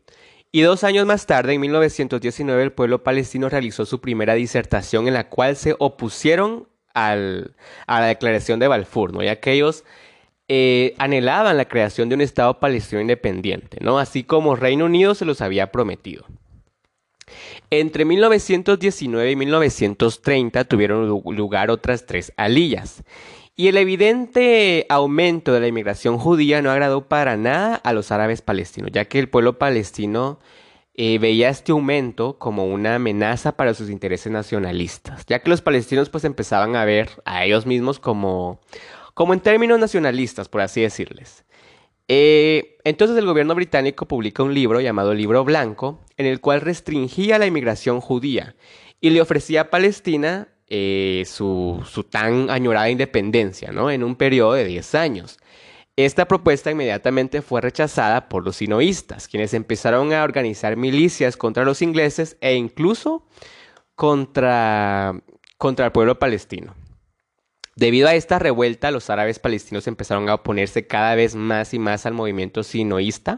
Y 0.51 0.61
dos 0.61 0.83
años 0.83 1.07
más 1.07 1.25
tarde, 1.25 1.55
en 1.55 1.61
1919, 1.61 2.63
el 2.63 2.71
pueblo 2.71 3.03
palestino 3.03 3.49
realizó 3.49 3.85
su 3.85 3.99
primera 3.99 4.35
disertación 4.35 5.07
en 5.07 5.15
la 5.15 5.29
cual 5.29 5.55
se 5.55 5.75
opusieron 5.79 6.67
a 6.93 7.15
la 7.15 8.05
declaración 8.05 8.59
de 8.59 8.67
Balfour, 8.67 9.13
¿no? 9.13 9.23
ya 9.23 9.39
que 9.39 9.53
ellos 9.53 9.83
eh, 10.49 10.95
anhelaban 10.97 11.57
la 11.57 11.65
creación 11.65 12.09
de 12.09 12.15
un 12.15 12.21
Estado 12.21 12.59
palestino 12.59 12.99
independiente, 12.99 13.77
¿no? 13.81 13.99
así 13.99 14.23
como 14.23 14.55
Reino 14.55 14.85
Unido 14.85 15.13
se 15.13 15.25
los 15.25 15.41
había 15.41 15.71
prometido. 15.71 16.25
Entre 17.69 18.03
1919 18.03 19.29
y 19.29 19.35
1930 19.35 20.63
tuvieron 20.65 21.07
lugar 21.07 21.69
otras 21.69 22.07
tres 22.07 22.33
alillas. 22.35 23.03
Y 23.55 23.67
el 23.67 23.77
evidente 23.77 24.87
aumento 24.89 25.53
de 25.53 25.59
la 25.59 25.67
inmigración 25.67 26.17
judía 26.17 26.63
no 26.63 26.71
agradó 26.71 27.07
para 27.07 27.37
nada 27.37 27.75
a 27.75 27.93
los 27.93 28.11
árabes 28.11 28.41
palestinos, 28.41 28.89
ya 28.91 29.05
que 29.05 29.19
el 29.19 29.29
pueblo 29.29 29.59
palestino 29.59 30.39
eh, 30.95 31.19
veía 31.19 31.49
este 31.49 31.73
aumento 31.73 32.39
como 32.39 32.65
una 32.65 32.95
amenaza 32.95 33.51
para 33.51 33.73
sus 33.75 33.89
intereses 33.89 34.31
nacionalistas, 34.31 35.25
ya 35.27 35.39
que 35.39 35.49
los 35.49 35.61
palestinos 35.61 36.09
pues 36.09 36.23
empezaban 36.23 36.75
a 36.75 36.85
ver 36.85 37.09
a 37.25 37.45
ellos 37.45 37.65
mismos 37.65 37.99
como, 37.99 38.61
como 39.19 39.33
en 39.33 39.41
términos 39.41 39.77
nacionalistas, 39.77 40.47
por 40.47 40.61
así 40.61 40.79
decirles. 40.79 41.43
Eh, 42.07 42.77
entonces 42.85 43.17
el 43.17 43.25
gobierno 43.25 43.53
británico 43.53 44.07
publica 44.07 44.43
un 44.43 44.53
libro 44.53 44.79
llamado 44.79 45.13
Libro 45.13 45.43
Blanco, 45.43 45.99
en 46.15 46.25
el 46.25 46.39
cual 46.39 46.61
restringía 46.61 47.37
la 47.37 47.45
inmigración 47.45 47.99
judía 47.99 48.55
y 49.01 49.09
le 49.09 49.19
ofrecía 49.19 49.59
a 49.59 49.69
Palestina 49.69 50.47
eh, 50.67 51.25
su, 51.27 51.83
tan 52.09 52.49
añorada 52.49 52.89
independencia, 52.89 53.73
¿no? 53.73 53.91
En 53.91 54.05
un 54.05 54.15
periodo 54.15 54.53
de 54.53 54.63
10 54.63 54.95
años. 54.95 55.37
Esta 55.97 56.25
propuesta 56.25 56.71
inmediatamente 56.71 57.41
fue 57.41 57.59
rechazada 57.59 58.29
por 58.29 58.45
los 58.45 58.55
sinoístas, 58.55 59.27
quienes 59.27 59.53
empezaron 59.53 60.13
a 60.13 60.23
organizar 60.23 60.77
milicias 60.77 61.35
contra 61.35 61.65
los 61.65 61.81
ingleses 61.81 62.37
e 62.39 62.55
incluso 62.55 63.27
contra, 63.95 65.21
contra 65.57 65.87
el 65.87 65.91
pueblo 65.91 66.17
palestino. 66.19 66.73
Debido 67.79 68.09
a 68.09 68.13
esta 68.13 68.39
revuelta, 68.39 68.91
los 68.91 69.09
árabes 69.09 69.39
palestinos 69.39 69.87
empezaron 69.87 70.27
a 70.27 70.33
oponerse 70.33 70.85
cada 70.85 71.15
vez 71.15 71.35
más 71.35 71.73
y 71.73 71.79
más 71.79 72.05
al 72.05 72.13
movimiento 72.13 72.61
sinoísta 72.61 73.37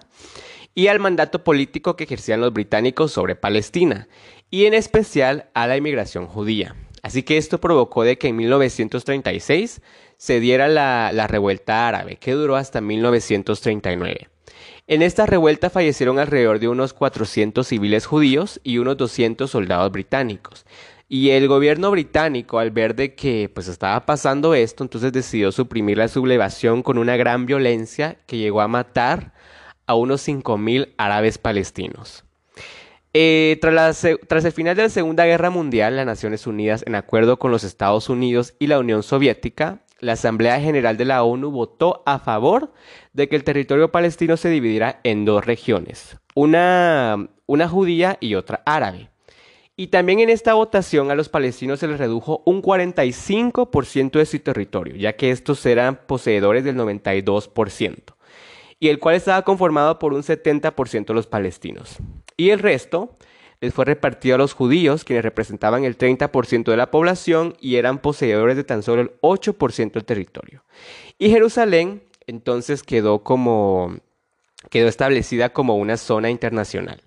y 0.73 0.87
al 0.87 0.97
mandato 0.97 1.43
político 1.43 1.95
que 1.95 2.05
ejercían 2.05 2.41
los 2.41 2.51
británicos 2.51 3.11
sobre 3.11 3.35
Palestina, 3.35 4.07
y 4.49 4.65
en 4.65 4.73
especial 4.73 5.51
a 5.53 5.67
la 5.67 5.77
inmigración 5.77 6.25
judía. 6.25 6.75
Así 7.03 7.21
que 7.21 7.37
esto 7.37 7.61
provocó 7.61 8.01
de 8.01 8.17
que 8.17 8.29
en 8.29 8.37
1936 8.37 9.79
se 10.17 10.39
diera 10.39 10.67
la, 10.67 11.27
revuelta 11.27 11.87
árabe, 11.87 12.15
que 12.15 12.31
duró 12.31 12.55
hasta 12.55 12.81
1939. 12.81 14.27
En 14.87 15.03
esta 15.03 15.27
revuelta 15.27 15.69
fallecieron 15.69 16.17
alrededor 16.17 16.57
de 16.57 16.67
unos 16.67 16.93
400 16.93 17.67
civiles 17.67 18.07
judíos 18.07 18.59
y 18.63 18.79
unos 18.79 18.97
200 18.97 19.51
soldados 19.51 19.91
británicos. 19.91 20.65
Y 21.13 21.31
el 21.31 21.49
gobierno 21.49 21.91
británico, 21.91 22.57
al 22.57 22.71
ver 22.71 22.95
de 22.95 23.15
que 23.15 23.51
pues 23.53 23.67
estaba 23.67 24.05
pasando 24.05 24.53
esto, 24.53 24.81
entonces 24.81 25.11
decidió 25.11 25.51
suprimir 25.51 25.97
la 25.97 26.07
sublevación 26.07 26.83
con 26.83 26.97
una 26.97 27.17
gran 27.17 27.45
violencia 27.45 28.19
que 28.25 28.37
llegó 28.37 28.61
a 28.61 28.69
matar 28.69 29.33
a 29.87 29.95
unos 29.95 30.25
5.000 30.25 30.93
árabes 30.95 31.37
palestinos. 31.37 32.23
Eh, 33.13 33.59
tras, 33.59 34.05
el 34.05 34.51
final 34.53 34.77
de 34.77 34.83
la 34.83 34.89
Segunda 34.89 35.25
Guerra 35.25 35.49
Mundial, 35.49 35.97
las 35.97 36.05
Naciones 36.05 36.47
Unidas, 36.47 36.81
en 36.87 36.95
acuerdo 36.95 37.39
con 37.39 37.51
los 37.51 37.65
Estados 37.65 38.07
Unidos 38.07 38.53
y 38.57 38.67
la 38.67 38.79
Unión 38.79 39.03
Soviética, 39.03 39.83
la 39.99 40.13
Asamblea 40.13 40.61
General 40.61 40.95
de 40.95 41.03
la 41.03 41.23
ONU 41.23 41.51
votó 41.51 42.03
a 42.05 42.19
favor 42.19 42.71
de 43.11 43.27
que 43.27 43.35
el 43.35 43.43
territorio 43.43 43.91
palestino 43.91 44.37
se 44.37 44.47
dividiera 44.47 45.01
en 45.03 45.25
dos 45.25 45.45
regiones, 45.45 46.15
una, 46.35 47.27
una 47.47 47.67
judía 47.67 48.17
y 48.21 48.35
otra 48.35 48.63
árabe. 48.65 49.10
Y 49.81 49.87
también 49.87 50.19
en 50.19 50.29
esta 50.29 50.53
votación 50.53 51.09
a 51.09 51.15
los 51.15 51.27
palestinos 51.27 51.79
se 51.79 51.87
les 51.87 51.97
redujo 51.97 52.43
un 52.45 52.61
45% 52.61 54.11
de 54.11 54.27
su 54.27 54.37
territorio, 54.37 54.95
ya 54.95 55.13
que 55.13 55.31
estos 55.31 55.65
eran 55.65 56.01
poseedores 56.05 56.63
del 56.63 56.75
92% 56.75 57.95
y 58.79 58.89
el 58.89 58.99
cual 58.99 59.15
estaba 59.15 59.41
conformado 59.41 59.97
por 59.97 60.13
un 60.13 60.21
70% 60.21 61.07
de 61.07 61.13
los 61.15 61.25
palestinos. 61.25 61.97
Y 62.37 62.51
el 62.51 62.59
resto 62.59 63.17
les 63.59 63.73
fue 63.73 63.85
repartido 63.85 64.35
a 64.35 64.37
los 64.37 64.53
judíos, 64.53 65.03
quienes 65.03 65.25
representaban 65.25 65.83
el 65.83 65.97
30% 65.97 66.65
de 66.65 66.77
la 66.77 66.91
población 66.91 67.55
y 67.59 67.77
eran 67.77 67.97
poseedores 67.97 68.57
de 68.57 68.63
tan 68.63 68.83
solo 68.83 69.01
el 69.01 69.19
8% 69.21 69.93
del 69.93 70.05
territorio. 70.05 70.63
Y 71.17 71.31
Jerusalén 71.31 72.03
entonces 72.27 72.83
quedó 72.83 73.23
como 73.23 73.95
quedó 74.69 74.87
establecida 74.87 75.53
como 75.53 75.75
una 75.77 75.97
zona 75.97 76.29
internacional. 76.29 77.01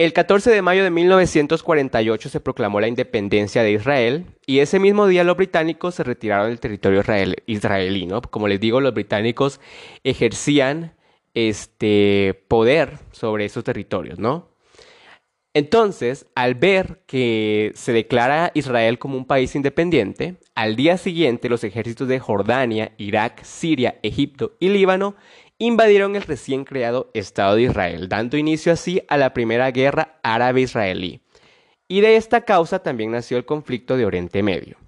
El 0.00 0.14
14 0.14 0.50
de 0.50 0.62
mayo 0.62 0.82
de 0.82 0.88
1948 0.88 2.30
se 2.30 2.40
proclamó 2.40 2.80
la 2.80 2.88
independencia 2.88 3.62
de 3.62 3.72
Israel 3.72 4.24
y 4.46 4.60
ese 4.60 4.78
mismo 4.78 5.06
día 5.06 5.24
los 5.24 5.36
británicos 5.36 5.94
se 5.94 6.04
retiraron 6.04 6.48
del 6.48 6.58
territorio 6.58 7.02
israelí. 7.44 8.08
Como 8.30 8.48
les 8.48 8.60
digo, 8.60 8.80
los 8.80 8.94
británicos 8.94 9.60
ejercían 10.02 10.94
este 11.34 12.46
poder 12.48 12.96
sobre 13.12 13.44
esos 13.44 13.62
territorios, 13.62 14.18
¿no? 14.18 14.48
Entonces, 15.52 16.26
al 16.34 16.54
ver 16.54 17.02
que 17.06 17.72
se 17.74 17.92
declara 17.92 18.52
Israel 18.54 18.98
como 18.98 19.18
un 19.18 19.26
país 19.26 19.54
independiente, 19.54 20.36
al 20.54 20.76
día 20.76 20.96
siguiente 20.96 21.50
los 21.50 21.62
ejércitos 21.62 22.08
de 22.08 22.20
Jordania, 22.20 22.92
Irak, 22.96 23.42
Siria, 23.42 23.98
Egipto 24.02 24.56
y 24.60 24.70
Líbano 24.70 25.16
invadieron 25.60 26.16
el 26.16 26.22
recién 26.22 26.64
creado 26.64 27.10
Estado 27.14 27.54
de 27.54 27.62
Israel, 27.62 28.08
dando 28.08 28.38
inicio 28.38 28.72
así 28.72 29.02
a 29.08 29.16
la 29.18 29.34
primera 29.34 29.70
guerra 29.70 30.18
árabe-israelí. 30.22 31.20
Y 31.86 32.00
de 32.00 32.16
esta 32.16 32.40
causa 32.40 32.82
también 32.82 33.12
nació 33.12 33.36
el 33.36 33.44
conflicto 33.44 33.96
de 33.96 34.06
Oriente 34.06 34.42
Medio. 34.42 34.78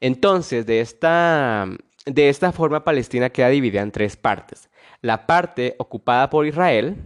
Entonces, 0.00 0.66
de 0.66 0.80
esta, 0.80 1.66
de 2.04 2.28
esta 2.28 2.52
forma 2.52 2.84
Palestina 2.84 3.30
queda 3.30 3.48
dividida 3.48 3.80
en 3.80 3.90
tres 3.90 4.16
partes. 4.16 4.68
La 5.00 5.26
parte 5.26 5.76
ocupada 5.78 6.28
por 6.28 6.46
Israel, 6.46 6.96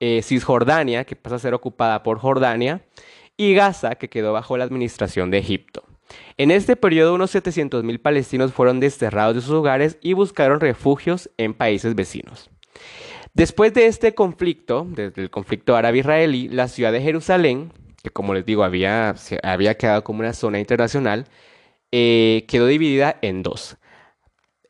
eh, 0.00 0.22
Cisjordania, 0.22 1.04
que 1.04 1.14
pasa 1.14 1.36
a 1.36 1.40
ser 1.40 1.52
ocupada 1.52 2.02
por 2.02 2.18
Jordania, 2.18 2.86
y 3.36 3.52
Gaza, 3.52 3.96
que 3.96 4.08
quedó 4.08 4.32
bajo 4.32 4.56
la 4.56 4.64
administración 4.64 5.30
de 5.30 5.38
Egipto. 5.38 5.84
En 6.36 6.50
este 6.50 6.76
periodo 6.76 7.14
unos 7.14 7.34
700.000 7.34 8.00
palestinos 8.00 8.52
fueron 8.52 8.80
desterrados 8.80 9.34
de 9.34 9.40
sus 9.40 9.52
hogares 9.52 9.98
y 10.02 10.12
buscaron 10.12 10.60
refugios 10.60 11.30
en 11.36 11.54
países 11.54 11.94
vecinos. 11.94 12.50
Después 13.34 13.74
de 13.74 13.86
este 13.86 14.14
conflicto, 14.14 14.86
desde 14.88 15.22
el 15.22 15.30
conflicto 15.30 15.76
árabe-israelí, 15.76 16.48
la 16.48 16.68
ciudad 16.68 16.92
de 16.92 17.02
Jerusalén, 17.02 17.72
que 18.02 18.10
como 18.10 18.32
les 18.32 18.46
digo 18.46 18.64
había, 18.64 19.14
había 19.42 19.76
quedado 19.76 20.04
como 20.04 20.20
una 20.20 20.32
zona 20.32 20.58
internacional, 20.58 21.26
eh, 21.92 22.44
quedó 22.48 22.66
dividida 22.66 23.18
en 23.22 23.42
dos. 23.42 23.76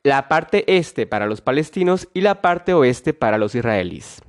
La 0.03 0.29
parte 0.29 0.65
este 0.77 1.07
para 1.07 1.27
los 1.27 1.41
palestinos 1.41 2.09
y 2.15 2.21
la 2.21 2.43
parte 2.43 2.75
oeste 2.75 3.13
para 3.13 3.39
los 3.39 3.55
israelíes. 3.55 4.23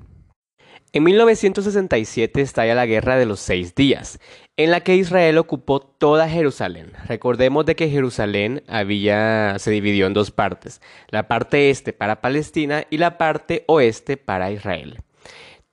En 0.93 1.03
1967 1.03 2.41
estalla 2.41 2.73
la 2.73 2.85
Guerra 2.85 3.17
de 3.17 3.25
los 3.25 3.41
Seis 3.41 3.75
Días, 3.75 4.19
en 4.55 4.71
la 4.71 4.81
que 4.81 4.95
Israel 4.95 5.37
ocupó 5.37 5.81
toda 5.81 6.29
Jerusalén. 6.29 6.93
Recordemos 7.07 7.65
de 7.65 7.75
que 7.75 7.89
Jerusalén 7.89 8.63
había, 8.67 9.59
se 9.59 9.71
dividió 9.71 10.07
en 10.07 10.13
dos 10.13 10.31
partes, 10.31 10.81
la 11.09 11.27
parte 11.27 11.69
este 11.69 11.91
para 11.91 12.21
Palestina 12.21 12.85
y 12.89 12.99
la 12.99 13.17
parte 13.17 13.65
oeste 13.67 14.15
para 14.15 14.49
Israel. 14.49 14.99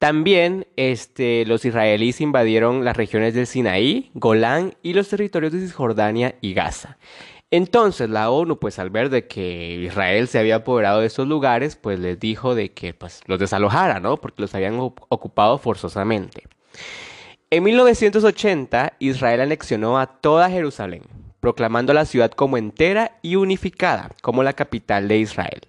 También 0.00 0.66
este, 0.76 1.46
los 1.46 1.64
israelíes 1.64 2.20
invadieron 2.20 2.84
las 2.84 2.96
regiones 2.96 3.34
del 3.34 3.46
Sinaí, 3.46 4.10
Golán 4.14 4.74
y 4.82 4.94
los 4.94 5.08
territorios 5.08 5.52
de 5.52 5.60
Cisjordania 5.60 6.34
y 6.40 6.54
Gaza. 6.54 6.98
Entonces 7.50 8.10
la 8.10 8.30
ONU, 8.30 8.58
pues 8.58 8.78
al 8.78 8.90
ver 8.90 9.10
de 9.10 9.26
que 9.26 9.76
Israel 9.76 10.28
se 10.28 10.38
había 10.38 10.56
apoderado 10.56 11.00
de 11.00 11.06
estos 11.06 11.28
lugares, 11.28 11.76
pues 11.76 12.00
les 12.00 12.18
dijo 12.18 12.54
de 12.54 12.72
que 12.72 12.94
pues, 12.94 13.20
los 13.26 13.38
desalojara, 13.38 14.00
¿no? 14.00 14.16
Porque 14.16 14.42
los 14.42 14.54
habían 14.54 14.78
ocupado 14.80 15.58
forzosamente. 15.58 16.44
En 17.50 17.62
1980, 17.62 18.94
Israel 18.98 19.40
anexionó 19.42 19.98
a 19.98 20.06
toda 20.06 20.50
Jerusalén, 20.50 21.02
proclamando 21.38 21.92
la 21.92 22.06
ciudad 22.06 22.32
como 22.32 22.56
entera 22.56 23.18
y 23.22 23.36
unificada, 23.36 24.10
como 24.22 24.42
la 24.42 24.54
capital 24.54 25.06
de 25.06 25.18
Israel. 25.18 25.60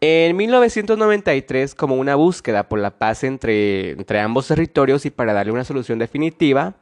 En 0.00 0.36
1993, 0.36 1.76
como 1.76 1.94
una 1.94 2.16
búsqueda 2.16 2.68
por 2.68 2.80
la 2.80 2.98
paz 2.98 3.22
entre, 3.22 3.92
entre 3.92 4.18
ambos 4.18 4.48
territorios 4.48 5.06
y 5.06 5.10
para 5.10 5.32
darle 5.32 5.52
una 5.52 5.62
solución 5.62 6.00
definitiva, 6.00 6.74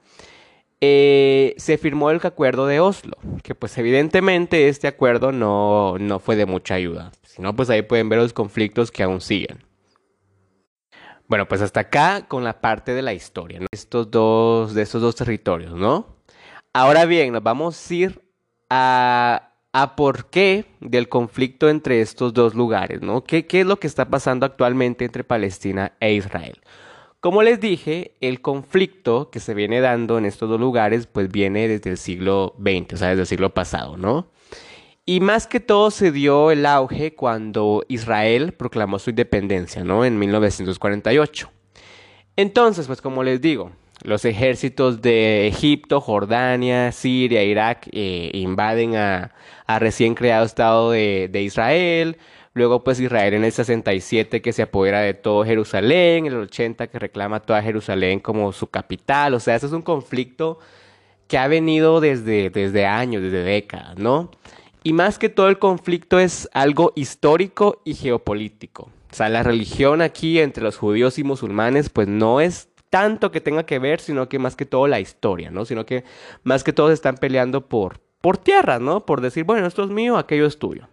eh, 0.81 1.55
se 1.59 1.77
firmó 1.77 2.11
el 2.11 2.21
acuerdo 2.23 2.67
de 2.67 2.81
Oslo, 2.81 3.17
que 3.43 3.55
pues 3.55 3.77
evidentemente 3.77 4.69
este 4.69 4.89
acuerdo 4.89 5.31
no, 5.31 5.97
fue 6.21 6.37
de 6.37 6.47
mucha 6.47 6.75
ayuda. 6.75 7.13
Si 7.23 7.43
no, 7.43 7.55
pues 7.55 7.69
ahí 7.71 7.83
pueden 7.83 8.09
ver 8.09 8.19
los 8.21 8.33
conflictos 8.33 8.91
que 8.91 9.03
aún 9.03 9.21
siguen. 9.21 9.65
Bueno, 11.29 11.47
pues 11.47 11.61
hasta 11.61 11.81
acá 11.81 12.27
con 12.27 12.45
la 12.45 12.61
parte 12.61 12.93
de 12.93 13.03
la 13.03 13.13
historia, 13.13 13.61
Estos 13.71 14.11
dos, 14.11 14.75
de 14.75 14.83
estos 14.83 15.01
dos 15.03 15.15
territorios, 15.15 15.75
¿no? 15.75 16.17
Ahora 16.73 17.05
bien, 17.05 17.33
nos 17.33 17.43
vamos 17.43 17.91
a 17.91 17.95
ir 17.95 18.23
a, 18.69 19.53
a 19.73 19.97
por 19.97 20.31
qué 20.31 20.65
del 20.81 21.09
conflicto 21.09 21.69
entre 21.69 22.01
estos 22.01 22.33
dos 22.33 22.55
lugares, 22.55 23.03
¿no? 23.03 23.23
¿Qué, 23.23 23.47
¿Qué 23.47 23.61
es 23.61 23.67
lo 23.67 23.79
que 23.79 23.87
está 23.87 24.09
pasando 24.09 24.47
actualmente 24.47 25.05
entre 25.05 25.25
Palestina 25.25 25.93
e 26.01 26.15
Israel? 26.15 26.61
Como 27.21 27.43
les 27.43 27.61
dije, 27.61 28.15
el 28.23 28.41
conflicto 28.41 29.31
que 29.31 29.41
se 29.41 29.53
viene 29.53 29.83
dando 29.83 30.17
en 30.17 30.25
estos 30.25 30.49
dos 30.49 30.59
lugares, 30.59 31.07
pues 31.07 31.31
viene 31.31 31.69
desde 31.69 31.91
el 31.91 31.99
siglo 31.99 32.55
XX, 32.59 32.95
o 32.95 32.97
sea, 32.97 33.09
desde 33.09 33.21
el 33.21 33.27
siglo 33.27 33.53
pasado, 33.53 33.99
¿no? 33.99 34.31
Y 35.05 35.21
más 35.21 35.47
que 35.47 35.61
todo 35.61 35.91
se 35.91 36.13
dio 36.13 36.51
el 36.51 36.65
auge 36.65 37.15
cuando 37.15 37.85
Israel 37.89 38.53
proclamó 38.53 38.99
su 38.99 39.11
independencia, 39.11 39.85
¿no? 39.85 40.07
En 40.07 40.19
1948. 40.19 41.51
Entonces, 42.37 42.87
pues 42.87 43.03
como 43.03 43.23
les 43.23 43.43
digo, 43.43 43.73
los 44.03 44.25
ejércitos 44.25 45.03
de 45.03 45.47
Egipto, 45.47 46.01
Jordania, 46.01 46.91
Siria, 46.91 47.45
Irak 47.45 47.87
eh, 47.93 48.31
invaden 48.33 48.97
a, 48.97 49.35
recién 49.79 50.15
creado 50.15 50.47
Estado 50.47 50.91
de, 50.91 51.29
de 51.31 51.43
Israel. 51.43 52.17
Luego 52.53 52.83
pues 52.83 52.99
Israel 52.99 53.35
en 53.35 53.45
el 53.45 53.53
67 53.53 54.43
que 54.43 54.53
se 54.53 54.63
apodera 54.63 55.01
de 55.01 55.15
todo 55.15 55.45
Jerusalén, 55.45 56.27
en 56.27 56.33
el 56.33 56.41
80 56.41 56.89
que 56.89 56.99
reclama 56.99 57.41
toda 57.41 57.63
Jerusalén 57.63 58.21
como 58.21 58.53
su 58.53 58.67
capital. 58.67 59.35
O 59.35 59.41
sea, 59.41 59.55
ese 59.55 59.67
es 59.67 59.73
un 59.73 59.83
conflicto 59.83 60.59
que 61.29 61.39
ha 61.39 61.47
venido 61.47 62.01
desde, 62.01 62.51
desde 62.51 62.87
años, 62.87 63.23
desde 63.23 63.45
décadas, 63.45 63.97
¿no? 63.99 64.31
Y 64.83 64.95
más 64.95 65.19
que 65.19 65.29
todo 65.29 65.49
el 65.49 65.59
conflicto 65.59 66.19
es 66.19 66.49
algo 66.53 66.93
histórico 66.97 67.83
y 67.85 67.95
geopolítico. 67.95 68.91
O 69.13 69.15
sea, 69.15 69.29
la 69.29 69.43
religión 69.43 70.03
aquí 70.03 70.41
entre 70.41 70.65
los 70.65 70.77
judíos 70.77 71.19
y 71.19 71.25
musulmanes 71.25 71.89
pues 71.89 72.09
no 72.09 72.41
es 72.41 72.69
tanto 72.91 73.31
que 73.31 73.41
tenga 73.41 73.65
que 73.65 73.79
ver, 73.79 74.01
sino 74.01 74.29
que 74.29 74.39
más 74.39 74.57
que 74.57 74.67
todo 74.67 74.89
la 74.89 74.99
historia, 74.99 75.51
¿no? 75.51 75.65
Sino 75.65 75.87
que 75.87 76.05
más 76.43 76.65
que 76.65 76.73
todos 76.73 76.93
están 76.93 77.17
peleando 77.17 77.69
por, 77.69 78.01
por 78.21 78.37
tierras, 78.37 78.81
¿no? 78.81 79.07
Por 79.07 79.21
decir, 79.21 79.45
bueno, 79.45 79.67
esto 79.67 79.85
es 79.85 79.91
mío, 79.91 80.19
aquello 80.19 80.47
es 80.47 80.59
tuyo. 80.59 80.89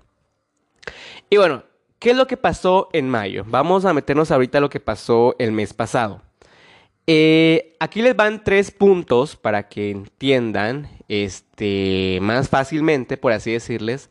Y 1.29 1.37
bueno, 1.37 1.63
¿qué 1.99 2.11
es 2.11 2.17
lo 2.17 2.25
que 2.25 2.37
pasó 2.37 2.87
en 2.93 3.09
mayo? 3.09 3.43
Vamos 3.47 3.83
a 3.83 3.93
meternos 3.93 4.31
ahorita 4.31 4.59
a 4.59 4.61
lo 4.61 4.69
que 4.69 4.79
pasó 4.79 5.35
el 5.39 5.51
mes 5.51 5.73
pasado. 5.73 6.21
Eh, 7.05 7.75
aquí 7.79 8.01
les 8.01 8.15
van 8.15 8.43
tres 8.43 8.71
puntos 8.71 9.35
para 9.35 9.67
que 9.67 9.91
entiendan 9.91 10.89
este, 11.09 12.19
más 12.21 12.47
fácilmente, 12.47 13.17
por 13.17 13.33
así 13.33 13.51
decirles, 13.51 14.09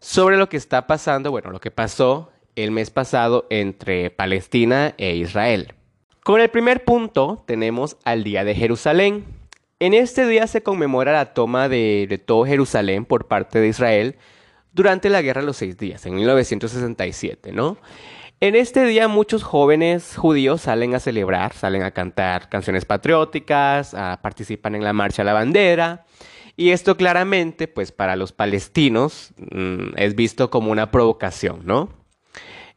sobre 0.00 0.36
lo 0.36 0.50
que 0.50 0.58
está 0.58 0.86
pasando, 0.86 1.30
bueno, 1.30 1.50
lo 1.50 1.60
que 1.60 1.70
pasó 1.70 2.30
el 2.54 2.70
mes 2.70 2.90
pasado 2.90 3.46
entre 3.48 4.10
Palestina 4.10 4.94
e 4.98 5.16
Israel. 5.16 5.74
Con 6.22 6.40
el 6.40 6.50
primer 6.50 6.84
punto 6.84 7.42
tenemos 7.46 7.96
al 8.04 8.24
Día 8.24 8.44
de 8.44 8.54
Jerusalén. 8.54 9.24
En 9.80 9.94
este 9.94 10.26
día 10.26 10.46
se 10.46 10.62
conmemora 10.62 11.12
la 11.12 11.32
toma 11.32 11.68
de, 11.70 12.06
de 12.08 12.18
todo 12.18 12.44
Jerusalén 12.44 13.06
por 13.06 13.26
parte 13.26 13.58
de 13.58 13.68
Israel 13.68 14.16
durante 14.78 15.10
la 15.10 15.22
Guerra 15.22 15.40
de 15.40 15.46
los 15.48 15.56
Seis 15.56 15.76
Días, 15.76 16.06
en 16.06 16.14
1967, 16.14 17.50
¿no? 17.50 17.78
En 18.38 18.54
este 18.54 18.84
día 18.84 19.08
muchos 19.08 19.42
jóvenes 19.42 20.14
judíos 20.16 20.60
salen 20.60 20.94
a 20.94 21.00
celebrar, 21.00 21.52
salen 21.52 21.82
a 21.82 21.90
cantar 21.90 22.48
canciones 22.48 22.84
patrióticas, 22.84 23.90
participan 24.22 24.76
en 24.76 24.84
la 24.84 24.92
marcha 24.92 25.22
a 25.22 25.24
la 25.24 25.32
bandera. 25.32 26.06
Y 26.56 26.70
esto 26.70 26.96
claramente, 26.96 27.66
pues 27.66 27.90
para 27.90 28.14
los 28.14 28.30
palestinos, 28.30 29.32
mm, 29.50 29.96
es 29.96 30.14
visto 30.14 30.48
como 30.48 30.70
una 30.70 30.92
provocación, 30.92 31.62
¿no? 31.64 31.88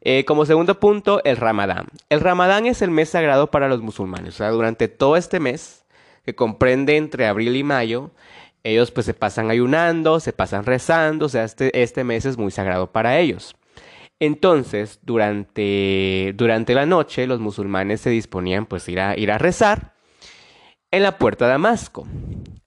Eh, 0.02 0.26
como 0.26 0.48
segundo 0.48 0.80
punto, 0.80 1.24
el 1.24 1.38
Ramadán. 1.38 1.86
El 2.10 2.22
Ramadán 2.22 2.66
es 2.66 2.82
el 2.82 2.90
mes 2.90 3.10
sagrado 3.10 3.52
para 3.52 3.68
los 3.68 3.84
musulmanes. 3.84 4.34
O 4.34 4.38
sea, 4.38 4.50
durante 4.50 4.88
todo 4.88 5.18
este 5.18 5.40
mes, 5.40 5.86
que 6.26 6.34
comprende 6.34 6.98
entre 6.98 7.28
abril 7.28 7.56
y 7.56 7.64
mayo, 7.64 8.10
ellos 8.64 8.92
pues 8.92 9.06
se 9.06 9.14
pasan 9.14 9.50
ayunando, 9.50 10.20
se 10.20 10.34
pasan 10.34 10.66
rezando, 10.66 11.26
o 11.26 11.30
sea, 11.30 11.44
este, 11.44 11.82
este 11.82 12.04
mes 12.04 12.26
es 12.26 12.38
muy 12.38 12.52
sagrado 12.52 12.92
para 12.92 13.20
ellos. 13.20 13.56
Entonces, 14.20 15.00
durante, 15.02 16.34
durante 16.36 16.76
la 16.76 16.86
noche, 16.86 17.26
los 17.26 17.40
musulmanes 17.40 18.02
se 18.02 18.12
disponían 18.12 18.68
pues 18.68 18.88
ir 18.88 19.00
a, 19.00 19.18
ir 19.18 19.32
a 19.32 19.40
rezar 19.40 19.96
en 20.92 21.04
la 21.04 21.18
puerta 21.18 21.46
de 21.46 21.52
Damasco. 21.52 22.06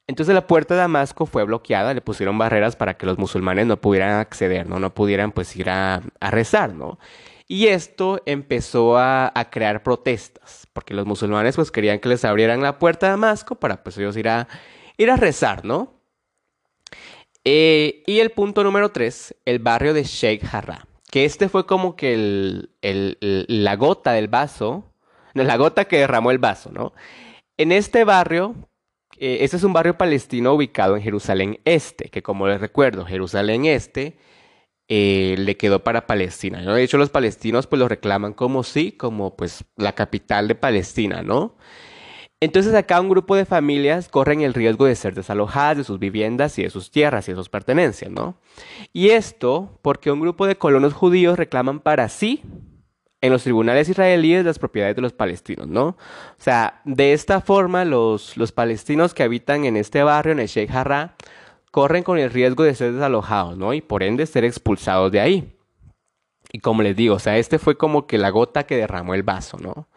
Entonces 0.07 0.35
la 0.35 0.47
puerta 0.47 0.75
de 0.75 0.81
Damasco 0.81 1.27
fue 1.27 1.45
bloqueada, 1.45 1.95
le 1.95 2.01
pusieron 2.01 2.37
barreras 2.37 2.77
para 2.77 2.95
que 2.95 3.07
los 3.07 3.19
musulmanes 3.19 3.67
no 3.67 3.81
pudieran 3.81 4.19
acceder, 4.19 4.69
no, 4.69 4.79
no 4.79 4.93
pudieran 4.93 5.33
pues 5.33 5.55
ir 5.57 5.71
a, 5.71 6.03
rezar, 6.21 6.75
¿no? 6.75 6.99
Y 7.47 7.69
esto 7.69 8.21
empezó 8.27 8.99
a, 8.99 9.33
crear 9.51 9.83
protestas, 9.83 10.67
porque 10.73 10.93
los 10.93 11.07
musulmanes 11.07 11.57
pues 11.57 11.71
querían 11.71 12.01
que 12.01 12.09
les 12.09 12.25
abrieran 12.25 12.63
la 12.63 12.79
puerta 12.79 13.07
de 13.07 13.11
Damasco 13.13 13.55
para 13.55 13.83
pues 13.83 13.97
ellos 13.97 14.17
ir 14.17 14.29
a, 14.29 14.49
ir 14.97 15.11
a 15.11 15.17
rezar, 15.17 15.65
¿no? 15.65 15.95
Eh, 17.45 18.03
y 18.07 18.21
el 18.21 18.31
punto 18.31 18.65
número 18.65 18.91
tres, 18.91 19.37
el 19.45 19.59
barrio 19.59 19.93
de 19.93 20.05
Sheikh 20.05 20.45
Jarrah, 20.45 20.87
que 21.11 21.25
este 21.25 21.49
fue 21.49 21.67
como 21.67 21.95
que 21.95 22.67
la 22.81 23.77
gota 23.77 24.13
del 24.13 24.29
vaso, 24.29 24.85
no, 25.35 25.45
la 25.45 25.57
gota 25.57 25.85
que 25.85 25.99
derramó 25.99 26.31
el 26.31 26.39
vaso, 26.39 26.71
¿no? 26.73 26.95
En 27.57 27.71
este 27.71 28.05
barrio, 28.05 28.55
eh, 29.19 29.39
este 29.43 29.59
es 29.59 29.63
un 29.65 29.73
barrio 29.73 29.99
palestino 29.99 30.55
ubicado 30.55 30.97
en 30.97 31.03
Jerusalén 31.03 31.61
Este, 31.65 32.09
que 32.09 32.23
como 32.23 32.49
les 32.49 32.61
recuerdo, 32.61 33.05
Jerusalén 33.05 33.67
Este 33.67 34.17
eh, 34.89 35.37
le 35.39 35.57
quedó 35.57 35.85
para 35.85 36.07
Palestina, 36.07 36.63
¿no? 36.63 36.75
De 36.75 36.83
hecho, 36.83 36.99
los 36.99 37.11
palestinos 37.11 37.67
pues 37.67 37.79
lo 37.79 37.89
reclaman 37.89 38.33
como 38.33 38.63
sí, 38.63 38.93
como 38.93 39.37
pues 39.37 39.65
la 39.77 39.95
capital 39.95 40.49
de 40.49 40.55
Palestina, 40.55 41.23
¿no? 41.23 41.57
Entonces 42.45 42.75
acá 42.75 43.01
un 43.01 43.09
grupo 43.09 43.37
de 43.37 43.47
familias 43.47 44.11
corren 44.11 44.43
el 44.43 44.53
riesgo 44.53 44.85
de 44.85 44.95
ser 44.97 45.15
desalojadas 45.15 45.79
de 45.79 45.85
sus 45.85 45.99
viviendas 45.99 46.59
y 46.59 46.63
de 46.63 46.69
sus 46.69 46.91
tierras 46.91 47.27
y 47.27 47.33
de 47.33 47.37
sus 47.37 47.49
pertenencias, 47.49 48.11
¿no? 48.11 48.37
Y 48.93 49.09
esto 49.09 49.79
porque 49.81 50.11
un 50.11 50.21
grupo 50.21 50.47
de 50.47 50.59
colonos 50.59 50.93
judíos 50.93 51.39
reclaman 51.39 51.81
para 51.81 52.11
sí 52.11 52.43
en 53.23 53.33
los 53.33 53.45
tribunales 53.45 53.89
israelíes 53.89 54.45
las 54.45 54.59
propiedades 54.59 54.95
de 54.95 55.01
los 55.01 55.15
palestinos, 55.15 55.69
¿no? 55.69 55.87
O 55.87 55.97
sea, 56.37 56.83
de 56.85 57.15
esta 57.15 57.41
forma 57.41 57.87
los, 57.87 58.37
los 58.37 58.53
palestinos 58.53 59.15
que 59.15 59.23
habitan 59.23 59.65
en 59.65 59.79
este 59.79 60.03
barrio, 60.03 60.33
en 60.33 60.41
el 60.41 60.49
Sheikh 60.49 60.71
Jarrah, 60.71 61.15
corren 61.71 62.03
con 62.03 62.19
el 62.19 62.29
riesgo 62.29 62.63
de 62.65 62.75
ser 62.75 62.93
desalojados, 62.93 63.57
¿no? 63.57 63.73
Y 63.73 63.81
por 63.81 64.03
ende 64.03 64.27
ser 64.27 64.45
expulsados 64.45 65.11
de 65.11 65.21
ahí. 65.21 65.57
Y 66.53 66.59
como 66.59 66.83
les 66.83 66.95
digo, 66.95 67.15
o 67.15 67.19
sea, 67.19 67.39
este 67.39 67.59
fue 67.59 67.79
como 67.79 68.07
que 68.07 68.19
la 68.19 68.29
gota 68.29 68.65
que 68.65 68.77
derramó 68.77 69.15
el 69.15 69.23
vaso, 69.23 69.57
¿no? 69.57 69.89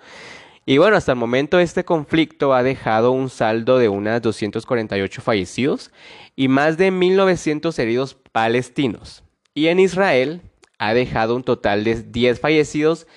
Y 0.70 0.80
bueno, 0.80 0.98
hasta 0.98 1.14
el 1.14 1.18
momento 1.18 1.60
este 1.60 1.86
conflicto 1.86 2.54
ha 2.54 2.62
dejado 2.62 3.12
un 3.12 3.30
saldo 3.30 3.78
de 3.78 3.88
unas 3.88 4.22
248 4.22 5.22
fallecidos 5.22 5.92
y 6.36 6.50
más 6.50 6.78
de 6.78 6.92
1.900 6.92 7.80
heridos 7.80 8.18
palestinos. 8.34 9.24
Y 9.54 9.68
en 9.68 9.80
Israel 9.80 10.42
ha 10.78 10.94
dejado 10.94 11.38
un 11.38 11.44
total 11.44 11.86
de 11.86 12.04
10 12.04 12.42
fallecidos 12.42 13.08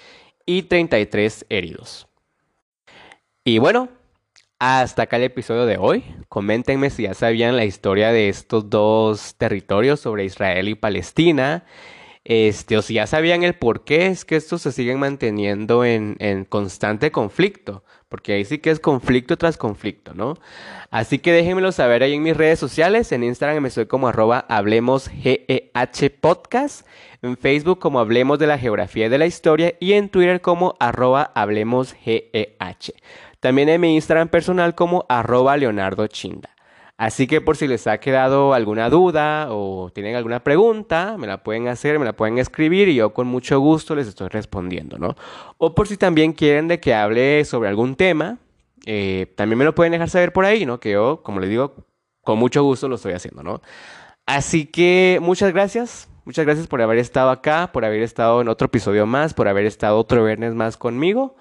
y 0.46 0.62
33 0.62 1.46
heridos. 1.48 2.06
Y 3.42 3.58
bueno, 3.58 3.88
hasta 4.60 5.02
acá 5.02 5.16
el 5.16 5.24
episodio 5.24 5.66
de 5.66 5.76
hoy. 5.76 6.04
Coméntenme 6.28 6.88
si 6.88 7.02
ya 7.02 7.14
sabían 7.14 7.56
la 7.56 7.64
historia 7.64 8.12
de 8.12 8.28
estos 8.28 8.70
dos 8.70 9.34
territorios 9.34 9.98
sobre 9.98 10.24
Israel 10.24 10.68
y 10.68 10.76
Palestina. 10.76 11.64
Este, 12.24 12.76
o 12.76 12.82
si 12.82 12.94
ya 12.94 13.06
sabían 13.06 13.42
el 13.42 13.54
por 13.54 13.84
qué 13.84 14.08
es 14.08 14.24
que 14.24 14.36
estos 14.36 14.62
se 14.62 14.72
siguen 14.72 14.98
manteniendo 14.98 15.84
en, 15.84 16.16
en 16.18 16.44
constante 16.44 17.10
conflicto. 17.10 17.82
Porque 18.10 18.32
ahí 18.32 18.44
sí 18.44 18.58
que 18.58 18.70
es 18.70 18.80
conflicto 18.80 19.38
tras 19.38 19.56
conflicto, 19.56 20.14
¿no? 20.14 20.34
Así 20.90 21.20
que 21.20 21.32
déjenmelo 21.32 21.70
saber 21.70 22.02
ahí 22.02 22.14
en 22.14 22.22
mis 22.22 22.36
redes 22.36 22.58
sociales. 22.58 23.12
En 23.12 23.22
Instagram 23.22 23.62
me 23.62 23.70
soy 23.70 23.86
como 23.86 24.08
arroba 24.08 24.44
hablemos 24.48 25.08
GEH 25.08 26.10
podcast. 26.20 26.84
En 27.22 27.36
Facebook 27.36 27.78
como 27.78 28.00
hablemos 28.00 28.40
de 28.40 28.48
la 28.48 28.58
geografía 28.58 29.06
y 29.06 29.08
de 29.10 29.18
la 29.18 29.26
historia. 29.26 29.74
Y 29.78 29.92
en 29.92 30.08
Twitter 30.08 30.40
como 30.40 30.74
arroba 30.80 31.30
hablemos 31.36 31.94
GEH. 31.94 32.94
También 33.38 33.68
en 33.68 33.80
mi 33.80 33.94
Instagram 33.94 34.28
personal 34.28 34.74
como 34.74 35.06
arroba 35.08 35.56
Leonardo 35.56 36.08
Chinda. 36.08 36.50
Así 37.00 37.26
que 37.26 37.40
por 37.40 37.56
si 37.56 37.66
les 37.66 37.86
ha 37.86 37.96
quedado 37.96 38.52
alguna 38.52 38.90
duda 38.90 39.46
o 39.48 39.90
tienen 39.90 40.16
alguna 40.16 40.44
pregunta, 40.44 41.16
me 41.18 41.26
la 41.26 41.42
pueden 41.42 41.66
hacer, 41.66 41.98
me 41.98 42.04
la 42.04 42.12
pueden 42.12 42.36
escribir 42.36 42.90
y 42.90 42.94
yo 42.94 43.14
con 43.14 43.26
mucho 43.26 43.58
gusto 43.58 43.94
les 43.94 44.06
estoy 44.06 44.28
respondiendo, 44.28 44.98
¿no? 44.98 45.16
O 45.56 45.74
por 45.74 45.88
si 45.88 45.96
también 45.96 46.34
quieren 46.34 46.68
de 46.68 46.78
que 46.78 46.92
hable 46.94 47.46
sobre 47.46 47.70
algún 47.70 47.96
tema, 47.96 48.36
eh, 48.84 49.32
también 49.34 49.56
me 49.58 49.64
lo 49.64 49.74
pueden 49.74 49.92
dejar 49.92 50.10
saber 50.10 50.34
por 50.34 50.44
ahí, 50.44 50.66
¿no? 50.66 50.78
Que 50.78 50.90
yo, 50.90 51.22
como 51.22 51.40
les 51.40 51.48
digo, 51.48 51.72
con 52.20 52.38
mucho 52.38 52.62
gusto 52.62 52.86
lo 52.86 52.96
estoy 52.96 53.14
haciendo, 53.14 53.42
¿no? 53.42 53.62
Así 54.26 54.66
que 54.66 55.20
muchas 55.22 55.54
gracias, 55.54 56.06
muchas 56.26 56.44
gracias 56.44 56.66
por 56.66 56.82
haber 56.82 56.98
estado 56.98 57.30
acá, 57.30 57.70
por 57.72 57.86
haber 57.86 58.02
estado 58.02 58.42
en 58.42 58.48
otro 58.48 58.66
episodio 58.66 59.06
más, 59.06 59.32
por 59.32 59.48
haber 59.48 59.64
estado 59.64 59.96
otro 59.96 60.22
viernes 60.22 60.54
más 60.54 60.76
conmigo. 60.76 61.34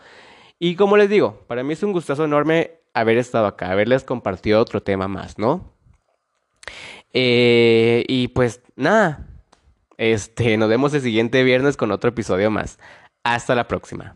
Y 0.58 0.76
como 0.76 0.95
les 0.95 1.10
digo, 1.10 1.43
para 1.48 1.63
mí 1.63 1.74
es 1.74 1.84
un 1.84 1.91
gustazo 1.91 2.24
enorme 2.24 2.78
haber 2.99 3.17
estado 3.17 3.47
acá, 3.47 3.71
haberles 3.71 4.03
compartido 4.03 4.59
otro 4.59 4.81
tema 4.81 5.07
más, 5.07 5.38
¿no? 5.38 5.73
Eh, 7.13 8.03
y 8.07 8.29
pues 8.29 8.62
nada, 8.75 9.27
este, 9.97 10.57
nos 10.57 10.69
vemos 10.69 10.93
el 10.93 11.01
siguiente 11.01 11.43
viernes 11.43 11.77
con 11.77 11.91
otro 11.91 12.09
episodio 12.09 12.51
más. 12.51 12.79
Hasta 13.23 13.55
la 13.55 13.67
próxima. 13.67 14.15